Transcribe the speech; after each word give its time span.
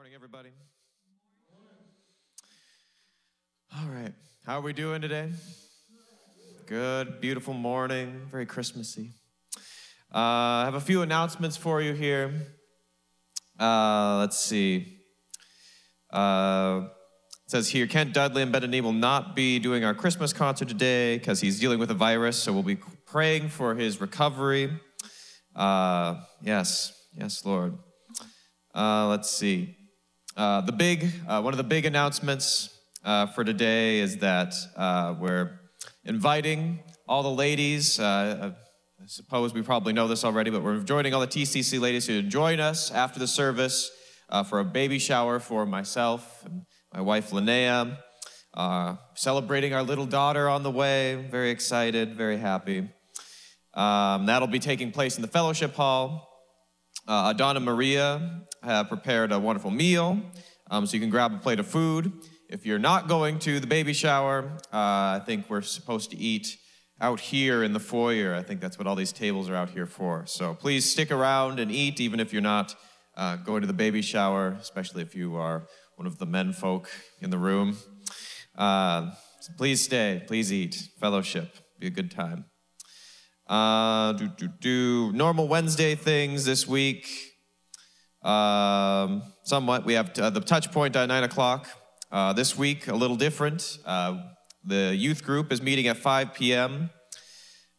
morning, 0.00 0.14
everybody. 0.14 0.48
All 3.76 3.86
right. 3.90 4.14
How 4.46 4.56
are 4.56 4.62
we 4.62 4.72
doing 4.72 5.02
today? 5.02 5.30
Good, 6.66 7.20
beautiful 7.20 7.52
morning, 7.52 8.22
very 8.30 8.46
Christmassy. 8.46 9.10
Uh, 10.10 10.16
I 10.16 10.62
have 10.64 10.72
a 10.72 10.80
few 10.80 11.02
announcements 11.02 11.58
for 11.58 11.82
you 11.82 11.92
here. 11.92 12.32
Uh, 13.58 14.16
let's 14.20 14.38
see. 14.38 15.00
Uh, 16.10 16.84
it 17.44 17.50
says 17.50 17.68
here 17.68 17.86
Kent 17.86 18.14
Dudley 18.14 18.40
and 18.40 18.50
Bethany 18.50 18.80
will 18.80 18.94
not 18.94 19.36
be 19.36 19.58
doing 19.58 19.84
our 19.84 19.92
Christmas 19.92 20.32
concert 20.32 20.68
today 20.68 21.18
because 21.18 21.42
he's 21.42 21.60
dealing 21.60 21.78
with 21.78 21.90
a 21.90 21.94
virus, 21.94 22.38
so 22.38 22.54
we'll 22.54 22.62
be 22.62 22.78
praying 23.04 23.50
for 23.50 23.74
his 23.74 24.00
recovery. 24.00 24.70
Uh, 25.54 26.22
yes, 26.40 26.98
yes, 27.14 27.44
Lord. 27.44 27.76
Uh, 28.74 29.06
let's 29.08 29.30
see. 29.30 29.76
Uh, 30.40 30.62
the 30.62 30.72
big, 30.72 31.12
uh, 31.28 31.38
one 31.38 31.52
of 31.52 31.58
the 31.58 31.62
big 31.62 31.84
announcements 31.84 32.74
uh, 33.04 33.26
for 33.26 33.44
today 33.44 33.98
is 33.98 34.16
that 34.16 34.54
uh, 34.74 35.14
we're 35.20 35.60
inviting 36.06 36.82
all 37.06 37.22
the 37.22 37.28
ladies. 37.30 38.00
Uh, 38.00 38.52
I 38.98 39.04
suppose 39.04 39.52
we 39.52 39.60
probably 39.60 39.92
know 39.92 40.08
this 40.08 40.24
already, 40.24 40.50
but 40.50 40.62
we're 40.62 40.78
joining 40.78 41.12
all 41.12 41.20
the 41.20 41.26
TCC 41.26 41.78
ladies 41.78 42.06
to 42.06 42.22
join 42.22 42.58
us 42.58 42.90
after 42.90 43.18
the 43.18 43.26
service 43.26 43.90
uh, 44.30 44.42
for 44.42 44.60
a 44.60 44.64
baby 44.64 44.98
shower 44.98 45.40
for 45.40 45.66
myself 45.66 46.42
and 46.46 46.62
my 46.94 47.02
wife 47.02 47.32
Linnea. 47.32 47.98
Celebrating 49.16 49.74
our 49.74 49.82
little 49.82 50.06
daughter 50.06 50.48
on 50.48 50.62
the 50.62 50.70
way. 50.70 51.26
Very 51.30 51.50
excited, 51.50 52.16
very 52.16 52.38
happy. 52.38 52.88
Um, 53.74 54.24
that'll 54.24 54.48
be 54.48 54.58
taking 54.58 54.90
place 54.90 55.16
in 55.16 55.22
the 55.22 55.28
fellowship 55.28 55.74
hall. 55.74 56.29
Uh, 57.08 57.32
Adana 57.34 57.60
Maria 57.60 58.42
have 58.62 58.88
prepared 58.88 59.32
a 59.32 59.38
wonderful 59.38 59.70
meal, 59.70 60.20
um, 60.70 60.86
so 60.86 60.94
you 60.94 61.00
can 61.00 61.10
grab 61.10 61.32
a 61.32 61.38
plate 61.38 61.58
of 61.58 61.66
food. 61.66 62.12
If 62.48 62.66
you're 62.66 62.78
not 62.78 63.08
going 63.08 63.38
to 63.40 63.60
the 63.60 63.66
baby 63.66 63.92
shower, 63.92 64.52
uh, 64.72 65.18
I 65.18 65.22
think 65.24 65.48
we're 65.48 65.62
supposed 65.62 66.10
to 66.10 66.16
eat 66.16 66.56
out 67.00 67.20
here 67.20 67.64
in 67.64 67.72
the 67.72 67.80
foyer. 67.80 68.34
I 68.34 68.42
think 68.42 68.60
that's 68.60 68.78
what 68.78 68.86
all 68.86 68.96
these 68.96 69.12
tables 69.12 69.48
are 69.48 69.54
out 69.54 69.70
here 69.70 69.86
for. 69.86 70.26
So 70.26 70.54
please 70.54 70.90
stick 70.90 71.10
around 71.10 71.58
and 71.58 71.72
eat, 71.72 72.00
even 72.00 72.20
if 72.20 72.32
you're 72.32 72.42
not 72.42 72.74
uh, 73.16 73.36
going 73.36 73.62
to 73.62 73.66
the 73.66 73.72
baby 73.72 74.02
shower, 74.02 74.56
especially 74.60 75.02
if 75.02 75.14
you 75.14 75.36
are 75.36 75.66
one 75.96 76.06
of 76.06 76.18
the 76.18 76.26
men 76.26 76.52
folk 76.52 76.90
in 77.20 77.30
the 77.30 77.38
room. 77.38 77.76
Uh, 78.56 79.10
so 79.40 79.52
please 79.56 79.82
stay, 79.82 80.22
please 80.26 80.52
eat, 80.52 80.88
fellowship, 81.00 81.56
be 81.78 81.86
a 81.86 81.90
good 81.90 82.10
time. 82.10 82.49
Uh, 83.50 84.12
do, 84.12 84.28
do, 84.28 84.48
do. 84.60 85.12
Normal 85.12 85.48
Wednesday 85.48 85.96
things 85.96 86.44
this 86.44 86.68
week. 86.68 87.08
Um, 88.22 89.24
somewhat. 89.42 89.84
We 89.84 89.94
have 89.94 90.16
uh, 90.16 90.30
the 90.30 90.40
touch 90.40 90.70
point 90.70 90.94
at 90.94 91.06
9 91.06 91.24
o'clock. 91.24 91.68
Uh, 92.12 92.32
this 92.32 92.56
week, 92.56 92.86
a 92.86 92.94
little 92.94 93.16
different. 93.16 93.78
Uh, 93.84 94.18
the 94.64 94.94
youth 94.94 95.24
group 95.24 95.50
is 95.50 95.60
meeting 95.60 95.88
at 95.88 95.96
5 95.96 96.32
p.m. 96.32 96.90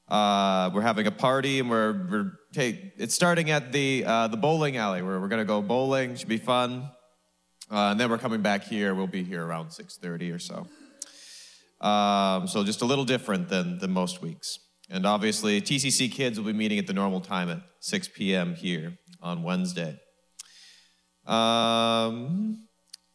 Uh, 0.10 0.70
we're 0.74 0.82
having 0.82 1.08
a 1.08 1.12
party 1.12 1.60
and 1.60 1.70
we're, 1.70 2.06
we're 2.12 2.32
take, 2.52 2.92
it's 2.98 3.16
starting 3.16 3.50
at 3.50 3.72
the, 3.72 4.04
uh, 4.06 4.28
the 4.28 4.36
bowling 4.36 4.76
alley 4.76 5.02
where 5.02 5.22
we're 5.22 5.30
going 5.30 5.42
to 5.42 5.46
go 5.46 5.62
bowling. 5.62 6.18
Should 6.18 6.28
be 6.28 6.36
fun. 6.36 6.90
Uh, 7.72 7.92
and 7.92 8.00
then 8.00 8.10
we're 8.10 8.18
coming 8.18 8.42
back 8.42 8.66
here. 8.66 8.94
We'll 8.94 9.08
be 9.08 9.24
here 9.24 9.46
around 9.46 9.68
6.30 9.68 10.36
or 10.36 10.40
so. 10.40 10.68
Um, 11.88 12.46
so 12.50 12.62
just 12.66 12.82
a 12.82 12.86
little 12.86 13.06
different 13.06 13.48
than, 13.48 13.78
than 13.78 13.92
most 13.92 14.22
weeks. 14.22 14.60
And 14.94 15.06
obviously, 15.06 15.62
TCC 15.62 16.12
kids 16.12 16.38
will 16.38 16.48
be 16.48 16.54
meeting 16.54 16.78
at 16.78 16.86
the 16.86 16.92
normal 16.92 17.22
time 17.22 17.50
at 17.50 17.62
6 17.80 18.10
p.m. 18.10 18.56
here 18.56 18.98
on 19.22 19.42
Wednesday. 19.42 19.98
Um, 21.26 22.68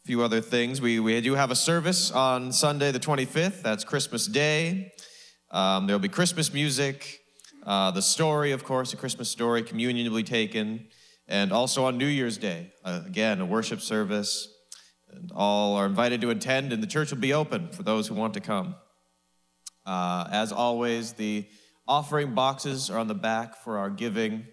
a 0.03 0.07
few 0.07 0.23
other 0.23 0.41
things. 0.41 0.81
We, 0.81 1.01
we 1.01 1.21
do 1.21 1.35
have 1.35 1.51
a 1.51 1.55
service 1.55 2.11
on 2.11 2.51
Sunday, 2.51 2.93
the 2.93 2.99
25th. 2.99 3.61
That's 3.61 3.85
Christmas 3.85 4.27
Day. 4.27 4.91
Um, 5.51 5.87
there'll 5.87 6.01
be 6.01 6.09
Christmas 6.09 6.51
music, 6.55 7.21
uh, 7.67 7.91
the 7.91 8.01
story, 8.01 8.53
of 8.53 8.65
course, 8.65 8.95
a 8.95 8.97
Christmas 8.97 9.29
story. 9.29 9.63
Communion 9.63 10.11
will 10.11 10.19
be 10.19 10.23
taken. 10.23 10.87
And 11.29 11.53
also 11.53 11.85
on 11.85 11.99
New 11.99 12.07
Year's 12.07 12.39
Day, 12.39 12.73
uh, 12.85 13.03
again, 13.05 13.39
a 13.43 13.47
worship 13.47 13.83
service. 13.83 14.49
And 15.11 15.31
all 15.35 15.75
are 15.77 15.85
invited 15.85 16.23
to 16.23 16.31
attend, 16.31 16.73
and 16.73 16.83
the 16.83 16.87
church 16.87 17.11
will 17.11 17.19
be 17.19 17.35
open 17.35 17.69
for 17.69 17.83
those 17.83 18.09
who 18.09 18.15
want 18.15 18.33
to 18.35 18.41
come. 18.41 18.77
Uh, 19.85 20.27
as 20.31 20.53
always, 20.53 21.13
the 21.13 21.47
offering 21.89 22.35
boxes 22.35 22.91
are 22.91 22.99
on 22.99 23.07
the 23.07 23.15
back 23.15 23.57
for 23.57 23.79
our 23.79 23.91
giving. 23.91 24.47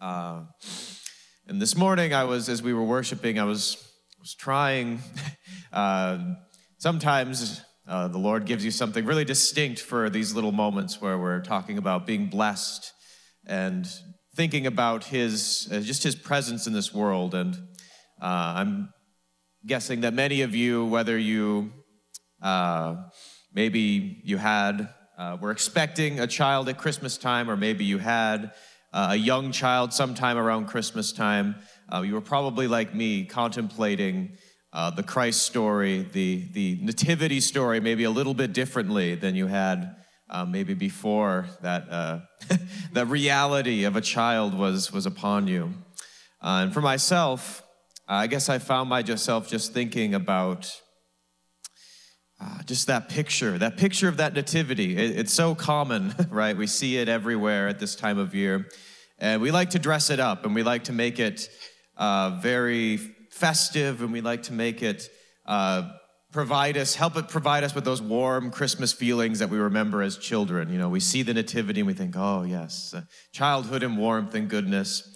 Uh, 0.00 0.42
and 1.46 1.60
this 1.60 1.76
morning, 1.76 2.12
I 2.12 2.24
was, 2.24 2.48
as 2.48 2.62
we 2.62 2.74
were 2.74 2.84
worshiping, 2.84 3.38
I 3.38 3.44
was, 3.44 3.76
was 4.18 4.34
trying. 4.34 5.00
Uh, 5.72 6.34
sometimes 6.78 7.62
uh, 7.86 8.08
the 8.08 8.18
Lord 8.18 8.44
gives 8.44 8.64
you 8.64 8.72
something 8.72 9.06
really 9.06 9.24
distinct 9.24 9.80
for 9.80 10.10
these 10.10 10.34
little 10.34 10.50
moments 10.50 11.00
where 11.00 11.16
we're 11.16 11.40
talking 11.42 11.78
about 11.78 12.08
being 12.08 12.26
blessed 12.26 12.92
and 13.46 13.86
thinking 14.34 14.66
about 14.66 15.04
His, 15.04 15.68
uh, 15.70 15.78
just 15.78 16.02
His 16.02 16.16
presence 16.16 16.66
in 16.66 16.72
this 16.72 16.92
world. 16.92 17.36
And 17.36 17.54
uh, 18.20 18.54
I'm 18.56 18.92
guessing 19.64 20.00
that 20.00 20.12
many 20.12 20.42
of 20.42 20.56
you, 20.56 20.86
whether 20.86 21.16
you 21.16 21.70
uh, 22.42 22.96
maybe 23.52 24.20
you 24.24 24.38
had 24.38 24.88
uh, 25.20 25.36
were 25.38 25.50
expecting 25.50 26.18
a 26.18 26.26
child 26.26 26.66
at 26.70 26.78
Christmas 26.78 27.18
time, 27.18 27.50
or 27.50 27.56
maybe 27.56 27.84
you 27.84 27.98
had 27.98 28.52
uh, 28.90 29.08
a 29.10 29.16
young 29.16 29.52
child 29.52 29.92
sometime 29.92 30.38
around 30.38 30.64
Christmas 30.66 31.12
time. 31.12 31.56
Uh, 31.92 32.00
you 32.00 32.14
were 32.14 32.22
probably 32.22 32.66
like 32.66 32.94
me, 32.94 33.26
contemplating 33.26 34.38
uh, 34.72 34.90
the 34.90 35.02
Christ 35.02 35.42
story, 35.42 36.08
the, 36.12 36.48
the 36.52 36.78
nativity 36.80 37.40
story, 37.40 37.80
maybe 37.80 38.04
a 38.04 38.10
little 38.10 38.32
bit 38.32 38.54
differently 38.54 39.14
than 39.14 39.34
you 39.34 39.46
had 39.46 39.94
uh, 40.30 40.46
maybe 40.46 40.72
before 40.72 41.46
that 41.60 41.90
uh, 41.90 42.20
the 42.94 43.04
reality 43.04 43.84
of 43.84 43.96
a 43.96 44.00
child 44.00 44.56
was, 44.56 44.90
was 44.90 45.04
upon 45.04 45.46
you. 45.46 45.74
And 46.40 46.72
for 46.72 46.80
myself, 46.80 47.62
I 48.08 48.26
guess 48.26 48.48
I 48.48 48.58
found 48.58 48.88
myself 48.88 49.50
just 49.50 49.74
thinking 49.74 50.14
about 50.14 50.80
uh, 52.40 52.62
just 52.64 52.86
that 52.86 53.08
picture, 53.08 53.58
that 53.58 53.76
picture 53.76 54.08
of 54.08 54.16
that 54.16 54.32
nativity. 54.34 54.96
It, 54.96 55.18
it's 55.18 55.32
so 55.32 55.54
common, 55.54 56.14
right? 56.30 56.56
We 56.56 56.66
see 56.66 56.96
it 56.96 57.08
everywhere 57.08 57.68
at 57.68 57.78
this 57.78 57.94
time 57.94 58.18
of 58.18 58.34
year. 58.34 58.66
And 59.18 59.42
we 59.42 59.50
like 59.50 59.70
to 59.70 59.78
dress 59.78 60.08
it 60.08 60.18
up 60.18 60.46
and 60.46 60.54
we 60.54 60.62
like 60.62 60.84
to 60.84 60.92
make 60.92 61.18
it 61.18 61.50
uh, 61.98 62.38
very 62.40 62.96
festive 63.30 64.00
and 64.00 64.12
we 64.12 64.22
like 64.22 64.44
to 64.44 64.54
make 64.54 64.82
it 64.82 65.10
uh, 65.44 65.90
provide 66.32 66.78
us, 66.78 66.94
help 66.94 67.16
it 67.16 67.28
provide 67.28 67.62
us 67.62 67.74
with 67.74 67.84
those 67.84 68.00
warm 68.00 68.50
Christmas 68.50 68.92
feelings 68.92 69.40
that 69.40 69.50
we 69.50 69.58
remember 69.58 70.00
as 70.00 70.16
children. 70.16 70.72
You 70.72 70.78
know, 70.78 70.88
we 70.88 71.00
see 71.00 71.22
the 71.22 71.34
nativity 71.34 71.80
and 71.80 71.86
we 71.86 71.92
think, 71.92 72.14
oh, 72.16 72.44
yes, 72.44 72.94
uh, 72.94 73.02
childhood 73.32 73.82
and 73.82 73.98
warmth 73.98 74.34
and 74.34 74.48
goodness. 74.48 75.14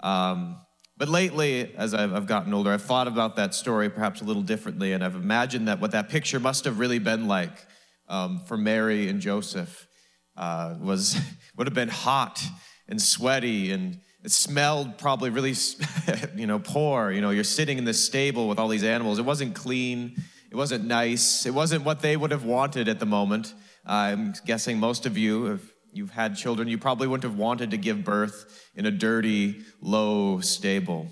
Um, 0.00 0.58
but 1.04 1.10
lately, 1.10 1.70
as 1.76 1.92
I've, 1.92 2.14
I've, 2.14 2.26
gotten 2.26 2.54
older, 2.54 2.70
I've 2.72 2.80
thought 2.80 3.08
about 3.08 3.36
that 3.36 3.54
story 3.54 3.90
perhaps 3.90 4.22
a 4.22 4.24
little 4.24 4.40
differently, 4.40 4.94
and 4.94 5.04
I've 5.04 5.16
imagined 5.16 5.68
that 5.68 5.78
what 5.78 5.90
that 5.90 6.08
picture 6.08 6.40
must 6.40 6.64
have 6.64 6.78
really 6.78 6.98
been 6.98 7.28
like 7.28 7.66
um, 8.08 8.40
for 8.46 8.56
Mary 8.56 9.10
and 9.10 9.20
Joseph 9.20 9.86
uh, 10.34 10.76
was 10.80 11.14
would 11.58 11.66
have 11.66 11.74
been 11.74 11.90
hot 11.90 12.42
and 12.88 13.02
sweaty, 13.02 13.70
and 13.70 14.00
it 14.24 14.30
smelled 14.30 14.96
probably 14.96 15.28
really, 15.28 15.52
you 16.36 16.46
know, 16.46 16.58
poor. 16.58 17.10
You 17.10 17.20
know, 17.20 17.28
you're 17.28 17.44
sitting 17.44 17.76
in 17.76 17.84
this 17.84 18.02
stable 18.02 18.48
with 18.48 18.58
all 18.58 18.68
these 18.68 18.82
animals. 18.82 19.18
It 19.18 19.26
wasn't 19.26 19.54
clean. 19.54 20.16
It 20.50 20.56
wasn't 20.56 20.86
nice. 20.86 21.44
It 21.44 21.52
wasn't 21.52 21.84
what 21.84 22.00
they 22.00 22.16
would 22.16 22.30
have 22.30 22.44
wanted 22.44 22.88
at 22.88 22.98
the 22.98 23.04
moment. 23.04 23.52
I'm 23.84 24.32
guessing 24.46 24.78
most 24.78 25.04
of 25.04 25.18
you 25.18 25.44
have 25.44 25.73
you've 25.94 26.10
had 26.10 26.36
children, 26.36 26.68
you 26.68 26.78
probably 26.78 27.06
wouldn't 27.06 27.30
have 27.30 27.38
wanted 27.38 27.70
to 27.70 27.76
give 27.76 28.04
birth 28.04 28.68
in 28.74 28.86
a 28.86 28.90
dirty, 28.90 29.62
low 29.80 30.40
stable. 30.40 31.08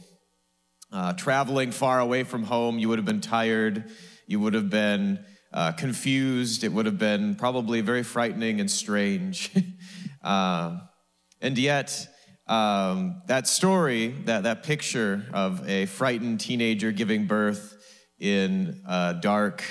Uh, 0.93 1.12
traveling 1.15 1.70
far 1.70 2.00
away 2.00 2.24
from 2.24 2.45
home, 2.45 2.78
you 2.78 2.89
would 2.89 2.98
have 2.98 3.07
been 3.07 3.21
tired, 3.21 3.91
you 4.27 4.39
would 4.41 4.54
have 4.54 4.68
been 4.68 5.24
uh, 5.53 5.72
confused, 5.72 6.65
it 6.65 6.72
would 6.72 6.86
have 6.86 6.98
been 6.98 7.34
probably 7.34 7.80
very 7.80 8.03
frightening 8.03 8.60
and 8.60 8.71
strange. 8.71 9.51
uh, 10.22 10.78
and 11.41 11.57
yet, 11.57 12.09
um, 12.47 13.22
that 13.28 13.47
story, 13.47 14.09
that, 14.24 14.42
that 14.42 14.62
picture 14.62 15.24
of 15.33 15.66
a 15.68 15.86
frightened 15.86 16.41
teenager 16.41 16.92
giving 16.92 17.27
birth 17.27 17.77
in 18.18 18.83
a 18.86 19.16
dark 19.21 19.65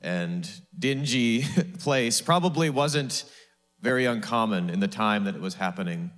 and 0.00 0.50
dingy 0.78 1.44
place 1.78 2.20
probably 2.20 2.70
wasn't 2.70 3.24
very 3.80 4.04
uncommon 4.04 4.70
in 4.70 4.80
the 4.80 4.88
time 4.88 5.24
that 5.24 5.34
it 5.34 5.40
was 5.40 5.54
happening. 5.54 6.10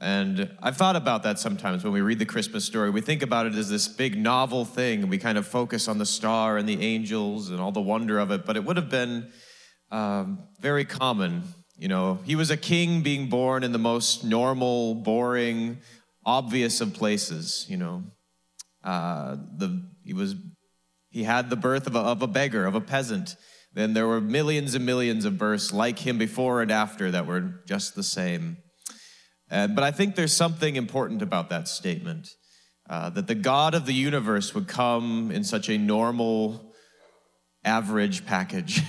And 0.00 0.50
I've 0.62 0.76
thought 0.76 0.96
about 0.96 1.22
that 1.22 1.38
sometimes 1.38 1.84
when 1.84 1.92
we 1.92 2.00
read 2.00 2.18
the 2.18 2.26
Christmas 2.26 2.64
story. 2.64 2.90
We 2.90 3.00
think 3.00 3.22
about 3.22 3.46
it 3.46 3.54
as 3.54 3.70
this 3.70 3.88
big 3.88 4.16
novel 4.16 4.64
thing, 4.64 5.02
and 5.02 5.10
we 5.10 5.18
kind 5.18 5.38
of 5.38 5.46
focus 5.46 5.88
on 5.88 5.98
the 5.98 6.06
star 6.06 6.56
and 6.58 6.68
the 6.68 6.82
angels 6.82 7.50
and 7.50 7.60
all 7.60 7.72
the 7.72 7.80
wonder 7.80 8.18
of 8.18 8.30
it, 8.30 8.44
but 8.44 8.56
it 8.56 8.64
would 8.64 8.76
have 8.76 8.90
been 8.90 9.30
um, 9.90 10.40
very 10.60 10.84
common. 10.84 11.42
You 11.76 11.88
know, 11.88 12.18
he 12.24 12.36
was 12.36 12.50
a 12.50 12.56
king 12.56 13.02
being 13.02 13.28
born 13.28 13.62
in 13.62 13.72
the 13.72 13.78
most 13.78 14.24
normal, 14.24 14.94
boring, 14.96 15.78
obvious 16.26 16.80
of 16.80 16.92
places, 16.92 17.66
you 17.68 17.76
know. 17.76 18.02
Uh, 18.82 19.36
the, 19.56 19.82
he, 20.04 20.12
was, 20.12 20.34
he 21.08 21.22
had 21.22 21.50
the 21.50 21.56
birth 21.56 21.86
of 21.86 21.96
a, 21.96 22.00
of 22.00 22.20
a 22.20 22.26
beggar, 22.26 22.66
of 22.66 22.74
a 22.74 22.80
peasant. 22.80 23.36
Then 23.74 23.92
there 23.92 24.06
were 24.06 24.20
millions 24.20 24.74
and 24.74 24.86
millions 24.86 25.24
of 25.24 25.36
births 25.36 25.72
like 25.72 25.98
him 25.98 26.16
before 26.16 26.62
and 26.62 26.70
after 26.70 27.10
that 27.10 27.26
were 27.26 27.60
just 27.66 27.94
the 27.94 28.02
same. 28.02 28.58
Uh, 29.50 29.66
but 29.66 29.84
I 29.84 29.90
think 29.90 30.14
there's 30.14 30.32
something 30.32 30.76
important 30.76 31.22
about 31.22 31.50
that 31.50 31.68
statement 31.68 32.28
uh, 32.88 33.10
that 33.10 33.26
the 33.26 33.34
God 33.34 33.74
of 33.74 33.86
the 33.86 33.92
universe 33.92 34.54
would 34.54 34.68
come 34.68 35.30
in 35.30 35.44
such 35.44 35.68
a 35.68 35.78
normal, 35.78 36.72
average 37.64 38.26
package. 38.26 38.80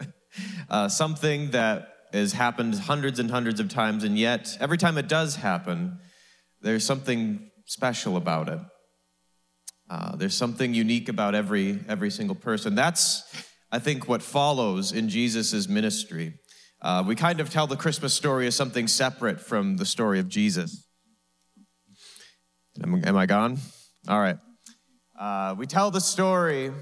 uh, 0.68 0.88
something 0.88 1.50
that 1.52 1.88
has 2.12 2.32
happened 2.32 2.74
hundreds 2.74 3.18
and 3.18 3.30
hundreds 3.30 3.60
of 3.60 3.68
times, 3.68 4.04
and 4.04 4.18
yet 4.18 4.56
every 4.60 4.78
time 4.78 4.98
it 4.98 5.08
does 5.08 5.36
happen, 5.36 5.98
there's 6.60 6.84
something 6.84 7.50
special 7.66 8.16
about 8.16 8.48
it. 8.48 8.58
Uh, 9.88 10.16
there's 10.16 10.34
something 10.34 10.74
unique 10.74 11.08
about 11.08 11.34
every 11.34 11.78
every 11.88 12.10
single 12.10 12.34
person. 12.34 12.74
That's, 12.74 13.22
I 13.72 13.78
think, 13.78 14.08
what 14.08 14.22
follows 14.22 14.92
in 14.92 15.08
Jesus' 15.08 15.68
ministry. 15.68 16.34
Uh, 16.82 17.04
we 17.06 17.14
kind 17.14 17.40
of 17.40 17.50
tell 17.50 17.66
the 17.66 17.76
Christmas 17.76 18.14
story 18.14 18.46
as 18.46 18.56
something 18.56 18.88
separate 18.88 19.40
from 19.40 19.76
the 19.76 19.84
story 19.84 20.18
of 20.18 20.28
Jesus. 20.28 20.86
Am, 22.82 23.04
am 23.04 23.16
I 23.16 23.26
gone? 23.26 23.58
All 24.08 24.20
right. 24.20 24.38
Uh, 25.18 25.54
we 25.58 25.66
tell 25.66 25.90
the 25.90 26.00
story 26.00 26.72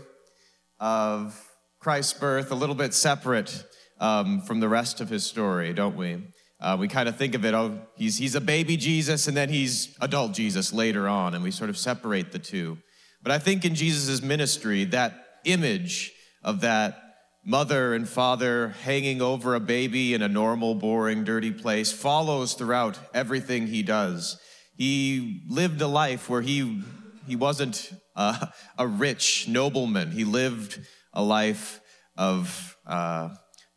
of 0.79 1.45
Christ's 1.81 2.13
birth 2.13 2.53
a 2.53 2.55
little 2.55 2.75
bit 2.75 2.95
separate 2.95 3.65
um, 4.01 4.41
from 4.43 4.61
the 4.61 4.69
rest 4.69 5.01
of 5.01 5.09
his 5.09 5.25
story, 5.25 5.73
don't 5.73 5.97
we? 5.97 6.23
Uh, 6.61 6.77
we 6.79 6.89
kind 6.89 7.09
of 7.09 7.17
think 7.17 7.35
of 7.35 7.45
it, 7.45 7.55
oh, 7.55 7.81
he's, 7.97 8.19
he's 8.19 8.35
a 8.35 8.41
baby 8.41 8.77
Jesus 8.77 9.29
and 9.29 9.37
then 9.37 9.49
he's 9.49 9.97
adult 10.01 10.33
Jesus 10.33 10.73
later 10.73 11.09
on, 11.09 11.35
and 11.35 11.45
we 11.45 11.51
sort 11.51 11.71
of 11.71 11.77
separate 11.77 12.33
the 12.33 12.39
two. 12.39 12.79
But 13.23 13.33
I 13.33 13.39
think 13.39 13.65
in 13.65 13.75
Jesus' 13.75 14.23
ministry, 14.23 14.85
that 14.85 15.41
image 15.45 16.13
of 16.49 16.63
that 16.63 17.03
mother 17.45 17.93
and 17.93 18.09
father 18.09 18.69
hanging 18.83 19.21
over 19.21 19.55
a 19.55 19.61
baby 19.61 20.15
in 20.15 20.23
a 20.23 20.29
normal, 20.29 20.75
boring, 20.75 21.23
dirty 21.23 21.51
place 21.51 21.93
follows 21.93 22.55
throughout 22.55 22.99
everything 23.13 23.67
he 23.67 23.83
does. 23.83 24.41
He 24.75 25.43
lived 25.47 25.83
a 25.83 25.87
life 25.87 26.31
where 26.31 26.41
he, 26.41 26.83
he 27.27 27.37
wasn't 27.37 27.93
a, 28.17 28.51
a 28.79 28.87
rich 28.87 29.47
nobleman, 29.47 30.11
he 30.11 30.25
lived 30.25 30.81
a 31.13 31.23
life 31.23 31.83
of 32.17 32.79
uh, 32.87 33.29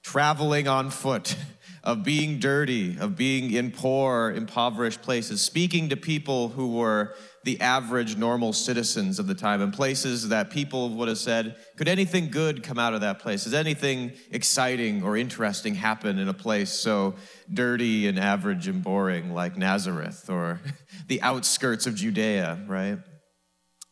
traveling 0.02 0.70
on 0.70 0.92
foot, 0.92 1.36
of 1.84 2.06
being 2.06 2.40
dirty, 2.40 2.98
of 2.98 3.18
being 3.18 3.52
in 3.52 3.72
poor, 3.72 4.32
impoverished 4.32 5.02
places, 5.02 5.42
speaking 5.42 5.90
to 5.90 5.98
people 5.98 6.48
who 6.48 6.78
were 6.78 7.16
the 7.44 7.60
average 7.60 8.18
normal 8.18 8.54
citizens 8.54 9.18
of 9.18 9.28
the 9.28 9.34
time 9.34 9.62
in 9.62 9.72
places 9.72 10.30
that 10.30 10.52
people 10.52 10.90
would 10.90 11.08
have 11.08 11.18
said, 11.18 11.56
could 11.76 11.88
anything 11.88 12.30
good 12.30 12.62
come 12.62 12.78
out 12.78 12.94
of 12.94 13.02
that 13.02 13.20
place? 13.20 13.46
Does 13.46 13.54
anything 13.54 14.14
exciting 14.30 15.04
or 15.04 15.18
interesting 15.18 15.74
happen 15.76 16.20
in 16.20 16.28
a 16.28 16.34
place 16.34 16.70
so 16.70 17.16
dirty 17.52 18.08
and 18.08 18.20
average 18.20 18.68
and 18.68 18.84
boring 18.84 19.34
like 19.34 19.58
Nazareth 19.58 20.30
or 20.30 20.62
the 21.08 21.22
outskirts 21.22 21.88
of 21.88 21.96
Judea, 21.96 22.64
right? 22.68 23.00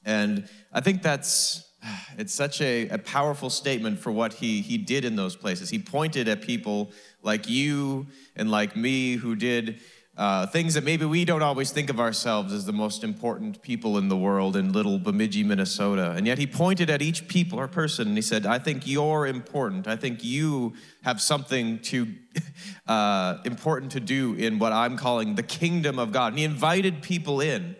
And 0.05 0.47
I 0.71 0.81
think 0.81 1.01
that's 1.01 1.65
it's 2.17 2.33
such 2.33 2.61
a, 2.61 2.87
a 2.89 2.97
powerful 2.97 3.49
statement 3.49 3.99
for 3.99 4.11
what 4.11 4.33
he, 4.33 4.61
he 4.61 4.77
did 4.77 5.05
in 5.05 5.15
those 5.15 5.35
places. 5.35 5.69
He 5.69 5.79
pointed 5.79 6.27
at 6.27 6.41
people 6.41 6.91
like 7.21 7.49
you 7.49 8.07
and 8.35 8.51
like 8.51 8.75
me 8.75 9.13
who 9.13 9.35
did 9.35 9.81
uh, 10.19 10.45
things 10.45 10.73
that 10.73 10.83
maybe 10.83 11.05
we 11.05 11.23
don't 11.23 11.41
always 11.41 11.71
think 11.71 11.89
of 11.89 11.97
ourselves 11.97 12.51
as 12.51 12.65
the 12.65 12.73
most 12.73 13.05
important 13.05 13.61
people 13.61 13.97
in 13.97 14.09
the 14.09 14.17
world 14.17 14.57
in 14.57 14.73
little 14.73 14.99
Bemidji, 14.99 15.45
Minnesota. 15.45 16.11
And 16.11 16.27
yet 16.27 16.37
he 16.37 16.45
pointed 16.45 16.89
at 16.89 17.01
each 17.01 17.29
people 17.29 17.57
or 17.57 17.69
person 17.69 18.09
and 18.09 18.17
he 18.17 18.21
said, 18.21 18.45
I 18.45 18.59
think 18.59 18.85
you're 18.85 19.25
important. 19.25 19.87
I 19.87 19.95
think 19.95 20.21
you 20.21 20.73
have 21.03 21.21
something 21.21 21.79
to 21.83 22.13
uh, 22.87 23.37
important 23.45 23.93
to 23.93 24.01
do 24.01 24.33
in 24.33 24.59
what 24.59 24.73
I'm 24.73 24.97
calling 24.97 25.35
the 25.35 25.43
kingdom 25.43 25.97
of 25.97 26.11
God. 26.11 26.33
And 26.33 26.39
he 26.39 26.43
invited 26.43 27.01
people 27.01 27.39
in 27.39 27.77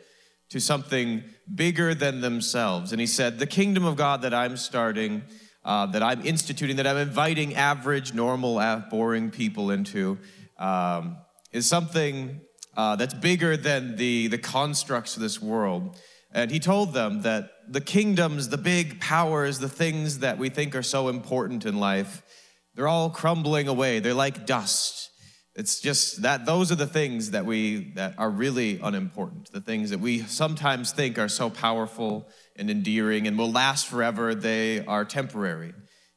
to 0.51 0.61
something 0.61 1.25
bigger 1.53 1.93
than 1.93 2.21
themselves. 2.21 2.93
And 2.93 3.01
he 3.01 3.07
said, 3.07 3.39
The 3.39 3.47
kingdom 3.47 3.83
of 3.83 3.97
God 3.97 4.21
that 4.21 4.33
I'm 4.33 4.55
starting, 4.55 5.23
uh, 5.65 5.87
that 5.87 6.01
I'm 6.01 6.25
instituting, 6.25 6.77
that 6.77 6.87
I'm 6.87 6.95
inviting 6.95 7.55
average, 7.55 8.13
normal, 8.13 8.61
boring 8.89 9.29
people 9.29 9.71
into, 9.71 10.17
um, 10.57 11.17
is 11.51 11.65
something 11.67 12.41
uh, 12.77 12.95
that's 12.95 13.13
bigger 13.13 13.57
than 13.57 13.95
the, 13.95 14.27
the 14.27 14.37
constructs 14.37 15.15
of 15.15 15.21
this 15.21 15.41
world. 15.41 15.97
And 16.31 16.51
he 16.51 16.59
told 16.59 16.93
them 16.93 17.23
that 17.23 17.49
the 17.67 17.81
kingdoms, 17.81 18.49
the 18.49 18.57
big 18.57 18.99
powers, 18.99 19.59
the 19.59 19.69
things 19.69 20.19
that 20.19 20.37
we 20.37 20.49
think 20.49 20.75
are 20.75 20.83
so 20.83 21.09
important 21.09 21.65
in 21.65 21.79
life, 21.79 22.21
they're 22.75 22.87
all 22.87 23.09
crumbling 23.09 23.67
away. 23.67 23.99
They're 23.99 24.13
like 24.13 24.45
dust. 24.45 25.09
It's 25.55 25.81
just 25.81 26.21
that 26.21 26.45
those 26.45 26.71
are 26.71 26.75
the 26.75 26.87
things 26.87 27.31
that 27.31 27.45
we 27.45 27.91
that 27.95 28.13
are 28.17 28.29
really 28.29 28.79
unimportant. 28.81 29.51
The 29.51 29.59
things 29.59 29.89
that 29.89 29.99
we 29.99 30.19
sometimes 30.19 30.91
think 30.91 31.17
are 31.17 31.27
so 31.27 31.49
powerful 31.49 32.29
and 32.55 32.69
endearing 32.69 33.27
and 33.27 33.37
will 33.37 33.51
last 33.51 33.87
forever. 33.87 34.35
They 34.35 34.85
are 34.85 35.03
temporary 35.03 35.73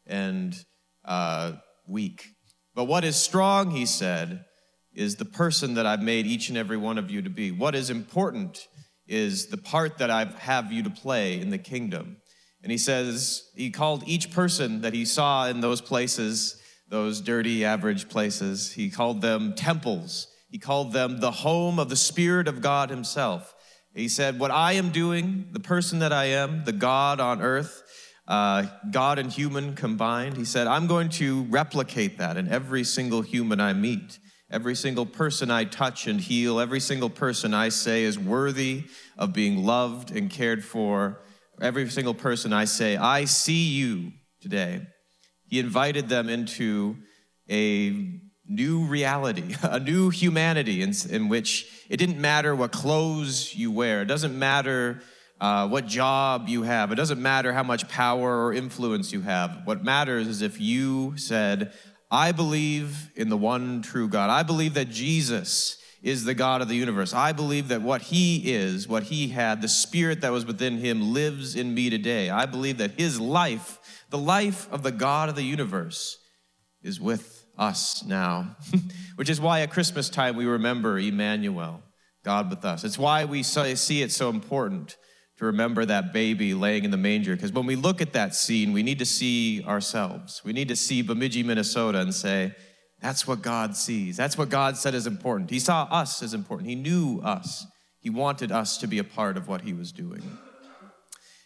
and 0.06 0.55
uh, 1.05 1.52
weak. 1.88 2.26
But 2.75 2.84
what 2.84 3.02
is 3.02 3.17
strong, 3.17 3.73
he 3.73 3.87
said, 3.87 4.44
is 4.94 5.16
the 5.16 5.24
person 5.24 5.74
that 5.74 5.86
I've 5.86 6.02
made 6.02 6.26
each 6.26 6.48
and 6.48 6.58
every 6.58 6.76
one 6.76 6.98
of 6.98 7.10
you 7.10 7.22
to 7.22 7.30
be. 7.30 7.50
What 7.50 7.74
is 7.74 7.90
important 7.90 8.68
is 9.06 9.46
the 9.46 9.56
part 9.56 9.98
that 9.98 10.10
I 10.10 10.24
have 10.24 10.72
you 10.72 10.82
to 10.82 10.90
play 10.90 11.40
in 11.40 11.50
the 11.50 11.58
kingdom. 11.58 12.18
And 12.62 12.70
he 12.70 12.78
says, 12.78 13.50
he 13.56 13.70
called 13.70 14.04
each 14.06 14.30
person 14.30 14.82
that 14.82 14.94
he 14.94 15.04
saw 15.04 15.48
in 15.48 15.60
those 15.60 15.80
places 15.80 16.62
those 16.92 17.22
dirty, 17.22 17.64
average 17.64 18.10
places. 18.10 18.70
He 18.72 18.90
called 18.90 19.22
them 19.22 19.54
temples. 19.54 20.28
He 20.50 20.58
called 20.58 20.92
them 20.92 21.20
the 21.20 21.30
home 21.30 21.78
of 21.78 21.88
the 21.88 21.96
Spirit 21.96 22.46
of 22.46 22.60
God 22.60 22.90
Himself. 22.90 23.54
He 23.94 24.08
said, 24.08 24.38
What 24.38 24.50
I 24.50 24.72
am 24.74 24.90
doing, 24.90 25.46
the 25.52 25.60
person 25.60 26.00
that 26.00 26.12
I 26.12 26.26
am, 26.26 26.64
the 26.64 26.72
God 26.72 27.18
on 27.18 27.40
earth, 27.40 27.82
uh, 28.28 28.66
God 28.90 29.18
and 29.18 29.32
human 29.32 29.74
combined, 29.74 30.36
he 30.36 30.44
said, 30.44 30.66
I'm 30.66 30.86
going 30.86 31.08
to 31.10 31.44
replicate 31.44 32.18
that 32.18 32.36
in 32.36 32.48
every 32.48 32.84
single 32.84 33.22
human 33.22 33.58
I 33.58 33.72
meet. 33.72 34.18
Every 34.52 34.75
single 34.75 35.06
person 35.06 35.50
I 35.50 35.64
touch 35.64 36.06
and 36.06 36.20
heal, 36.20 36.60
every 36.60 36.78
single 36.78 37.08
person 37.08 37.54
I 37.54 37.70
say 37.70 38.02
is 38.02 38.19
worthy 38.19 38.84
of 39.16 39.32
being 39.32 39.64
loved 39.64 40.10
and 40.10 40.28
cared 40.28 40.62
for. 40.62 41.22
Every 41.60 41.88
single 41.88 42.12
person 42.12 42.52
I 42.52 42.66
say, 42.66 42.99
I 42.99 43.24
see 43.24 43.69
you 43.69 44.12
today. 44.43 44.82
He 45.46 45.58
invited 45.58 46.10
them 46.10 46.29
into 46.29 46.96
a 47.50 48.20
new 48.46 48.84
reality, 48.84 49.55
a 49.62 49.81
new 49.81 50.10
humanity 50.10 50.82
in, 50.82 50.93
in 51.08 51.31
which 51.31 51.67
it 51.88 51.96
didn't 51.96 52.20
matter 52.20 52.55
what 52.55 52.72
clothes 52.72 53.55
you 53.55 53.70
wear, 53.72 54.03
it 54.03 54.06
doesn't 54.06 54.38
matter 54.38 55.00
uh, 55.41 55.67
what 55.67 55.86
job 55.86 56.48
you 56.48 56.62
have, 56.62 56.93
it 56.93 56.96
doesn't 56.96 57.20
matter 57.20 57.53
how 57.53 57.62
much 57.62 57.88
power 57.88 58.44
or 58.44 58.53
influence 58.53 59.12
you 59.12 59.22
have. 59.22 59.62
What 59.65 59.82
matters 59.82 60.29
is 60.29 60.43
if 60.43 60.60
you 60.60 61.17
said, 61.17 61.72
I 62.12 62.31
believe 62.31 63.10
in 63.16 63.28
the 63.28 63.36
one 63.36 63.82
true 63.82 64.06
God. 64.06 64.31
I 64.31 64.44
believe 64.44 64.74
that 64.74 64.90
Jesus 64.90 65.78
is 66.02 66.24
the 66.24 66.34
God 66.34 66.62
of 66.62 66.69
the 66.69 66.76
universe. 66.76 67.14
I 67.14 67.32
believe 67.32 67.69
that 67.69 67.82
what 67.82 68.02
he 68.02 68.52
is, 68.52 68.86
what 68.86 69.04
he 69.04 69.28
had, 69.28 69.62
the 69.62 69.69
spirit 69.69 70.20
that 70.20 70.31
was 70.31 70.44
within 70.44 70.78
him 70.78 71.12
lives 71.12 71.56
in 71.56 71.74
me 71.74 71.90
today. 71.90 72.28
I 72.28 72.46
believe 72.46 72.78
that 72.78 72.92
his 72.92 73.19
life 73.19 73.78
the 74.12 74.19
life 74.19 74.70
of 74.70 74.82
the 74.82 74.92
God 74.92 75.31
of 75.31 75.36
the 75.36 75.42
universe 75.42 76.19
is 76.82 77.00
with 77.00 77.46
us 77.56 78.04
now, 78.04 78.56
which 79.16 79.31
is 79.31 79.40
why 79.40 79.60
at 79.60 79.70
Christmas 79.70 80.10
time 80.10 80.36
we 80.36 80.44
remember 80.44 80.98
Emmanuel, 80.98 81.82
God 82.22 82.50
with 82.50 82.62
us. 82.62 82.84
It's 82.84 82.98
why 82.98 83.24
we 83.24 83.42
see 83.42 84.02
it 84.02 84.12
so 84.12 84.28
important 84.28 84.98
to 85.39 85.46
remember 85.46 85.84
that 85.84 86.12
baby 86.12 86.55
laying 86.55 86.84
in 86.84 86.91
the 86.91 86.96
manger, 86.96 87.34
because 87.34 87.53
when 87.53 87.67
we 87.67 87.77
look 87.77 88.01
at 88.01 88.12
that 88.12 88.34
scene, 88.34 88.72
we 88.72 88.82
need 88.82 88.98
to 88.98 89.06
see 89.06 89.62
ourselves. 89.65 90.43
We 90.44 90.53
need 90.53 90.69
to 90.69 90.77
see 90.77 91.03
Bemidji, 91.03 91.43
Minnesota, 91.43 92.01
and 92.01 92.15
say, 92.15 92.55
that's 93.03 93.27
what 93.27 93.43
God 93.43 93.77
sees. 93.77 94.17
That's 94.17 94.39
what 94.39 94.48
God 94.48 94.77
said 94.77 94.94
is 94.94 95.08
important. 95.08 95.51
He 95.51 95.58
saw 95.58 95.89
us 95.91 96.22
as 96.22 96.34
important. 96.34 96.69
He 96.69 96.77
knew 96.77 97.20
us. 97.20 97.67
He 97.98 98.10
wanted 98.10 98.53
us 98.53 98.79
to 98.79 98.86
be 98.86 98.98
a 98.98 99.05
part 99.05 99.36
of 99.36 99.48
what 99.48 99.62
He 99.62 99.72
was 99.72 99.91
doing. 99.91 100.22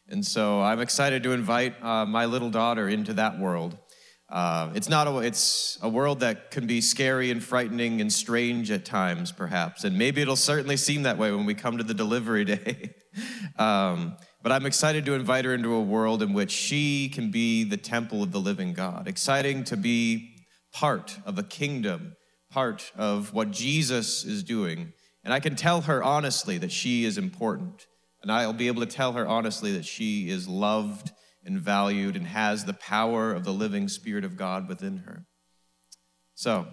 And 0.08 0.24
so 0.24 0.60
I'm 0.60 0.80
excited 0.80 1.22
to 1.24 1.32
invite 1.32 1.82
uh, 1.82 2.04
my 2.06 2.26
little 2.26 2.50
daughter 2.50 2.88
into 2.88 3.14
that 3.14 3.38
world. 3.38 3.76
Uh, 4.28 4.70
it's 4.74 4.88
not 4.88 5.06
a, 5.06 5.18
it's 5.18 5.78
a 5.82 5.88
world 5.88 6.20
that 6.20 6.50
can 6.50 6.66
be 6.66 6.80
scary 6.80 7.30
and 7.30 7.42
frightening 7.42 8.00
and 8.00 8.12
strange 8.12 8.70
at 8.70 8.84
times, 8.84 9.32
perhaps. 9.32 9.84
And 9.84 9.96
maybe 9.96 10.20
it'll 10.20 10.36
certainly 10.36 10.76
seem 10.76 11.04
that 11.04 11.16
way 11.16 11.32
when 11.32 11.46
we 11.46 11.54
come 11.54 11.78
to 11.78 11.84
the 11.84 11.94
delivery 11.94 12.44
day. 12.56 12.94
um, 13.58 14.16
but 14.42 14.52
I'm 14.52 14.66
excited 14.66 15.04
to 15.06 15.14
invite 15.14 15.44
her 15.44 15.54
into 15.54 15.74
a 15.74 15.82
world 15.82 16.22
in 16.22 16.32
which 16.32 16.50
she 16.50 17.08
can 17.08 17.30
be 17.30 17.64
the 17.64 17.76
temple 17.76 18.22
of 18.22 18.32
the 18.32 18.40
living 18.40 18.72
God. 18.72 19.08
Exciting 19.08 19.64
to 19.64 19.76
be 19.76 20.34
part 20.72 21.18
of 21.24 21.38
a 21.38 21.42
kingdom, 21.42 22.16
part 22.50 22.92
of 22.96 23.32
what 23.32 23.50
Jesus 23.50 24.24
is 24.24 24.42
doing. 24.42 24.92
And 25.24 25.34
I 25.34 25.40
can 25.40 25.56
tell 25.56 25.82
her 25.82 26.02
honestly 26.02 26.58
that 26.58 26.70
she 26.70 27.04
is 27.04 27.18
important 27.18 27.86
and 28.26 28.32
I'll 28.32 28.52
be 28.52 28.66
able 28.66 28.80
to 28.80 28.88
tell 28.88 29.12
her 29.12 29.24
honestly 29.24 29.70
that 29.72 29.84
she 29.84 30.28
is 30.28 30.48
loved 30.48 31.12
and 31.44 31.60
valued 31.60 32.16
and 32.16 32.26
has 32.26 32.64
the 32.64 32.72
power 32.72 33.32
of 33.32 33.44
the 33.44 33.52
living 33.52 33.86
Spirit 33.86 34.24
of 34.24 34.36
God 34.36 34.66
within 34.66 34.96
her. 35.06 35.26
So, 36.34 36.66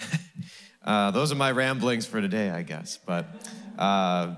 uh, 0.84 1.12
those 1.12 1.30
are 1.30 1.36
my 1.36 1.52
ramblings 1.52 2.06
for 2.06 2.20
today, 2.20 2.50
I 2.50 2.62
guess. 2.62 2.98
But 3.06 3.28
uh, 3.78 4.34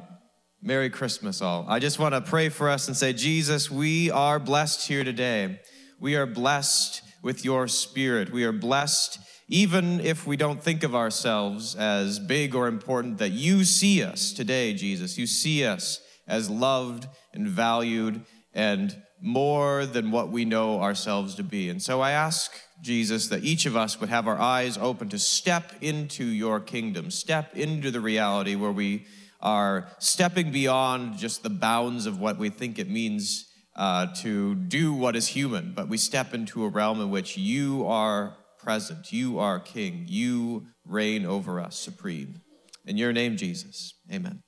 Merry 0.64 0.90
Christmas, 0.90 1.42
all. 1.42 1.66
I 1.68 1.80
just 1.80 1.98
want 1.98 2.14
to 2.14 2.20
pray 2.20 2.48
for 2.48 2.70
us 2.70 2.86
and 2.86 2.96
say, 2.96 3.12
Jesus, 3.12 3.68
we 3.68 4.12
are 4.12 4.38
blessed 4.38 4.86
here 4.86 5.02
today. 5.02 5.58
We 5.98 6.14
are 6.14 6.24
blessed 6.24 7.02
with 7.20 7.44
your 7.44 7.66
Spirit. 7.66 8.30
We 8.30 8.44
are 8.44 8.52
blessed 8.52 9.18
even 9.48 9.98
if 10.00 10.24
we 10.24 10.36
don't 10.36 10.62
think 10.62 10.84
of 10.84 10.94
ourselves 10.94 11.74
as 11.74 12.20
big 12.20 12.54
or 12.54 12.68
important, 12.68 13.18
that 13.18 13.32
you 13.32 13.64
see 13.64 14.04
us 14.04 14.32
today, 14.32 14.72
Jesus. 14.72 15.18
You 15.18 15.26
see 15.26 15.66
us 15.66 16.00
as 16.28 16.48
loved 16.48 17.08
and 17.34 17.48
valued 17.48 18.24
and 18.54 19.02
more 19.20 19.84
than 19.84 20.12
what 20.12 20.30
we 20.30 20.44
know 20.44 20.80
ourselves 20.80 21.34
to 21.34 21.42
be. 21.42 21.70
And 21.70 21.82
so 21.82 22.00
I 22.00 22.12
ask, 22.12 22.52
Jesus, 22.80 23.26
that 23.28 23.42
each 23.42 23.66
of 23.66 23.76
us 23.76 24.00
would 24.00 24.10
have 24.10 24.28
our 24.28 24.38
eyes 24.38 24.78
open 24.78 25.08
to 25.08 25.18
step 25.18 25.72
into 25.80 26.24
your 26.24 26.60
kingdom, 26.60 27.10
step 27.10 27.56
into 27.56 27.90
the 27.90 28.00
reality 28.00 28.54
where 28.54 28.70
we 28.70 29.06
are 29.42 29.88
stepping 29.98 30.52
beyond 30.52 31.18
just 31.18 31.42
the 31.42 31.50
bounds 31.50 32.06
of 32.06 32.20
what 32.20 32.38
we 32.38 32.48
think 32.48 32.78
it 32.78 32.88
means 32.88 33.48
uh, 33.76 34.06
to 34.14 34.54
do 34.54 34.92
what 34.92 35.16
is 35.16 35.28
human, 35.28 35.72
but 35.74 35.88
we 35.88 35.96
step 35.96 36.34
into 36.34 36.64
a 36.64 36.68
realm 36.68 37.00
in 37.00 37.10
which 37.10 37.36
you 37.36 37.86
are 37.86 38.36
present, 38.58 39.12
you 39.12 39.38
are 39.38 39.58
king, 39.58 40.04
you 40.08 40.66
reign 40.86 41.26
over 41.26 41.58
us 41.58 41.76
supreme. 41.76 42.40
In 42.84 42.96
your 42.96 43.12
name, 43.12 43.36
Jesus, 43.36 43.94
amen. 44.12 44.42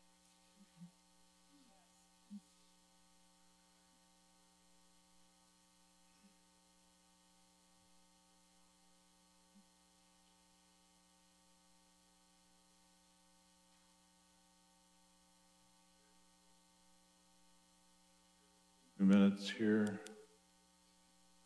Minutes 19.14 19.48
here. 19.48 20.00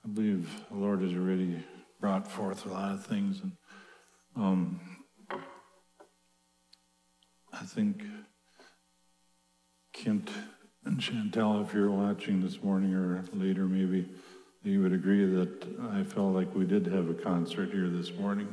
I 0.03 0.09
believe 0.09 0.49
the 0.71 0.77
Lord 0.79 1.03
has 1.03 1.13
already 1.13 1.63
brought 2.01 2.27
forth 2.27 2.65
a 2.65 2.71
lot 2.71 2.93
of 2.93 3.05
things, 3.05 3.43
and 3.43 3.53
um, 4.35 4.81
I 7.53 7.65
think 7.65 8.05
Kent 9.93 10.31
and 10.87 10.99
Chantel, 10.99 11.63
if 11.63 11.75
you're 11.75 11.91
watching 11.91 12.41
this 12.41 12.63
morning 12.63 12.95
or 12.95 13.23
later, 13.35 13.67
maybe 13.67 14.09
you 14.63 14.81
would 14.81 14.95
agree 14.95 15.27
that 15.27 15.67
I 15.93 16.05
felt 16.05 16.35
like 16.35 16.55
we 16.55 16.65
did 16.65 16.87
have 16.87 17.11
a 17.11 17.15
concert 17.15 17.71
here 17.71 17.91
this 17.91 18.15
morning. 18.15 18.49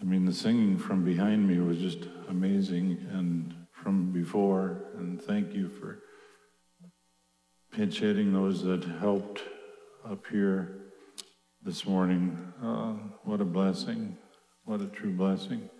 I 0.00 0.04
mean, 0.04 0.26
the 0.26 0.32
singing 0.32 0.78
from 0.78 1.04
behind 1.04 1.48
me 1.48 1.58
was 1.58 1.78
just 1.78 2.08
amazing, 2.28 3.04
and 3.10 3.52
from 3.72 4.12
before, 4.12 4.84
and 4.96 5.20
thank 5.20 5.54
you 5.54 5.68
for 5.68 5.98
pinch 7.70 8.00
hitting 8.00 8.32
those 8.32 8.62
that 8.64 8.84
helped 8.84 9.42
up 10.04 10.26
here 10.30 10.76
this 11.62 11.86
morning. 11.86 12.52
Uh, 12.62 12.94
what 13.24 13.40
a 13.40 13.44
blessing. 13.44 14.16
What 14.64 14.80
a 14.80 14.86
true 14.86 15.12
blessing. 15.12 15.70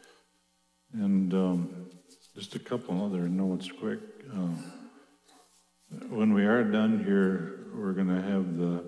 And 0.92 1.34
um, 1.34 1.90
just 2.34 2.54
a 2.54 2.58
couple 2.58 3.04
other 3.04 3.28
notes 3.28 3.70
quick. 3.72 4.00
Uh, 4.32 4.54
when 6.08 6.32
we 6.32 6.44
are 6.44 6.62
done 6.62 7.02
here, 7.04 7.66
we're 7.74 7.92
going 7.92 8.08
to 8.08 8.22
have 8.22 8.56
the 8.56 8.84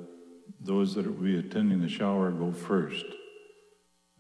those 0.61 0.95
that 0.95 1.05
will 1.05 1.25
be 1.25 1.39
attending 1.39 1.81
the 1.81 1.89
shower 1.89 2.31
go 2.31 2.53
first, 2.53 3.05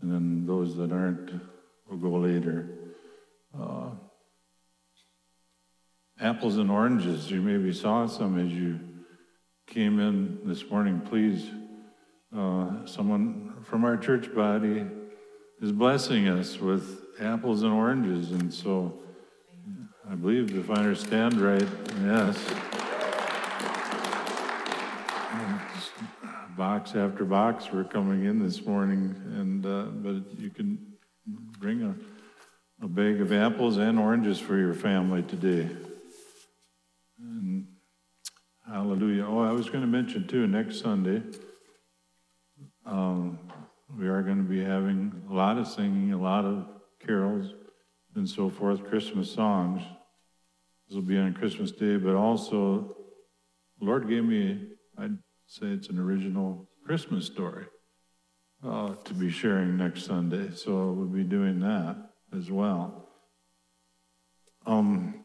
and 0.00 0.10
then 0.10 0.44
those 0.44 0.76
that 0.76 0.90
aren't 0.90 1.30
will 1.88 1.98
go 1.98 2.10
later. 2.18 2.68
Uh, 3.56 3.90
apples 6.22 6.56
and 6.56 6.70
oranges. 6.70 7.30
You 7.30 7.42
maybe 7.42 7.72
saw 7.72 8.06
some 8.06 8.38
as 8.38 8.52
you 8.52 8.78
came 9.66 9.98
in 9.98 10.38
this 10.44 10.70
morning. 10.70 11.00
Please, 11.00 11.50
uh, 12.34 12.86
someone 12.86 13.54
from 13.64 13.84
our 13.84 13.96
church 13.96 14.32
body 14.32 14.86
is 15.60 15.72
blessing 15.72 16.28
us 16.28 16.60
with 16.60 17.00
apples 17.20 17.62
and 17.62 17.72
oranges. 17.72 18.30
And 18.30 18.54
so 18.54 19.00
I 20.08 20.14
believe, 20.14 20.56
if 20.56 20.70
I 20.70 20.74
understand 20.74 21.34
right, 21.34 21.68
yes. 22.02 22.38
box 26.56 26.94
after 26.94 27.24
box 27.24 27.72
were 27.72 27.82
coming 27.82 28.26
in 28.26 28.38
this 28.38 28.64
morning, 28.64 29.16
and 29.36 29.64
uh, 29.64 29.84
but 29.84 30.38
you 30.38 30.50
can 30.50 30.78
bring 31.58 31.82
a, 31.82 32.84
a 32.84 32.88
bag 32.88 33.22
of 33.22 33.32
apples 33.32 33.78
and 33.78 33.98
oranges 33.98 34.38
for 34.38 34.58
your 34.58 34.74
family 34.74 35.22
today. 35.22 35.68
Hallelujah. 38.68 39.26
Oh, 39.26 39.40
I 39.40 39.50
was 39.52 39.68
going 39.68 39.80
to 39.80 39.88
mention 39.88 40.26
too, 40.26 40.46
next 40.46 40.80
Sunday, 40.80 41.20
um, 42.86 43.38
we 43.98 44.06
are 44.06 44.22
going 44.22 44.38
to 44.38 44.48
be 44.48 44.62
having 44.62 45.22
a 45.28 45.34
lot 45.34 45.58
of 45.58 45.66
singing, 45.66 46.12
a 46.12 46.20
lot 46.20 46.44
of 46.44 46.66
carols, 47.04 47.54
and 48.14 48.28
so 48.28 48.48
forth, 48.48 48.88
Christmas 48.88 49.30
songs. 49.30 49.82
This 50.86 50.94
will 50.94 51.02
be 51.02 51.18
on 51.18 51.34
Christmas 51.34 51.72
Day, 51.72 51.96
but 51.96 52.14
also, 52.14 52.96
Lord 53.80 54.08
gave 54.08 54.24
me, 54.24 54.68
I'd 54.96 55.18
say 55.46 55.66
it's 55.66 55.88
an 55.88 55.98
original 55.98 56.68
Christmas 56.86 57.26
story 57.26 57.66
uh, 58.64 58.94
to 58.94 59.14
be 59.14 59.28
sharing 59.28 59.76
next 59.76 60.04
Sunday. 60.04 60.54
So 60.54 60.92
we'll 60.92 61.06
be 61.08 61.24
doing 61.24 61.58
that 61.60 61.96
as 62.36 62.50
well. 62.50 63.08
Um, 64.66 65.24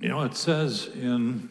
you 0.00 0.08
know, 0.08 0.22
it 0.22 0.36
says 0.36 0.88
in 0.94 1.50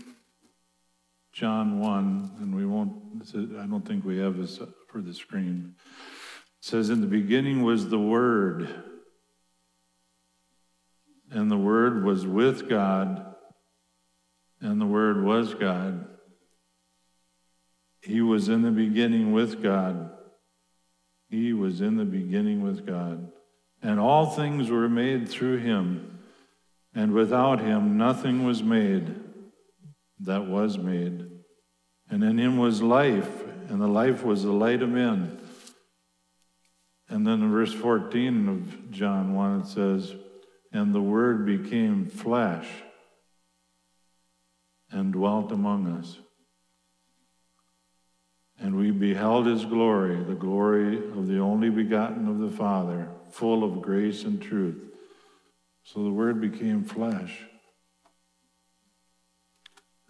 John 1.32 1.80
1, 1.80 2.32
and 2.40 2.56
we 2.56 2.66
won't, 2.66 2.92
I 3.36 3.66
don't 3.66 3.88
think 3.88 4.04
we 4.04 4.18
have 4.20 4.38
this 4.38 4.60
for 4.88 5.02
the 5.02 5.14
screen. 5.14 5.76
It 5.78 6.66
says, 6.66 6.90
In 6.90 7.02
the 7.02 7.08
beginning 7.08 7.64
was 7.64 7.90
the 7.90 8.00
Word, 8.00 8.68
and 11.30 11.50
the 11.50 11.58
Word 11.58 12.04
was 12.04 12.28
with 12.28 12.68
God, 12.68 13.36
and 14.60 14.82
the 14.82 14.86
Word 14.86 15.24
was 15.24 15.54
God. 15.54 16.06
He 18.02 18.22
was 18.22 18.50
in 18.50 18.62
the 18.64 18.72
beginning 18.72 19.32
with 19.32 19.64
God. 19.64 20.12
He 21.30 21.54
was 21.54 21.82
in 21.82 21.96
the 21.96 22.06
beginning 22.06 22.62
with 22.62 22.86
God. 22.86 23.32
And 23.82 24.00
all 24.00 24.32
things 24.32 24.70
were 24.70 24.90
made 24.90 25.30
through 25.30 25.58
him 25.58 26.20
and 26.94 27.14
without 27.14 27.62
him, 27.62 27.98
nothing 27.98 28.44
was 28.44 28.62
made 28.62 29.16
that 30.24 30.48
was 30.48 30.78
made. 30.78 31.28
And 32.10 32.24
in 32.24 32.38
him 32.38 32.58
was 32.58 32.82
life, 32.82 33.44
and 33.70 33.82
the 33.82 33.88
life 33.88 34.24
was 34.24 34.44
the 34.44 34.52
light 34.52 34.82
of 34.82 34.90
men. 34.90 35.40
And 37.10 37.28
then 37.28 37.42
in 37.42 37.52
verse 37.52 37.74
14 37.74 38.48
of 38.48 38.92
John 38.92 39.34
1, 39.34 39.62
it 39.62 39.68
says, 39.68 40.16
And 40.72 40.94
the 40.94 41.02
Word 41.02 41.46
became 41.46 42.06
flesh 42.06 42.68
and 44.92 45.12
dwelt 45.12 45.52
among 45.52 45.88
us. 45.88 46.18
And 48.60 48.78
we 48.78 48.92
beheld 48.92 49.48
his 49.48 49.66
glory, 49.66 50.24
the 50.24 50.36
glory 50.36 50.98
of 50.98 51.28
the 51.28 51.40
only 51.40 51.70
begotten 51.70 52.28
of 52.28 52.40
the 52.40 52.56
Father, 52.56 53.10
full 53.32 53.64
of 53.64 53.82
grace 53.82 54.24
and 54.24 54.42
truth. 54.42 54.82
So 55.84 56.04
the 56.04 56.12
Word 56.12 56.40
became 56.40 56.84
flesh. 56.84 57.46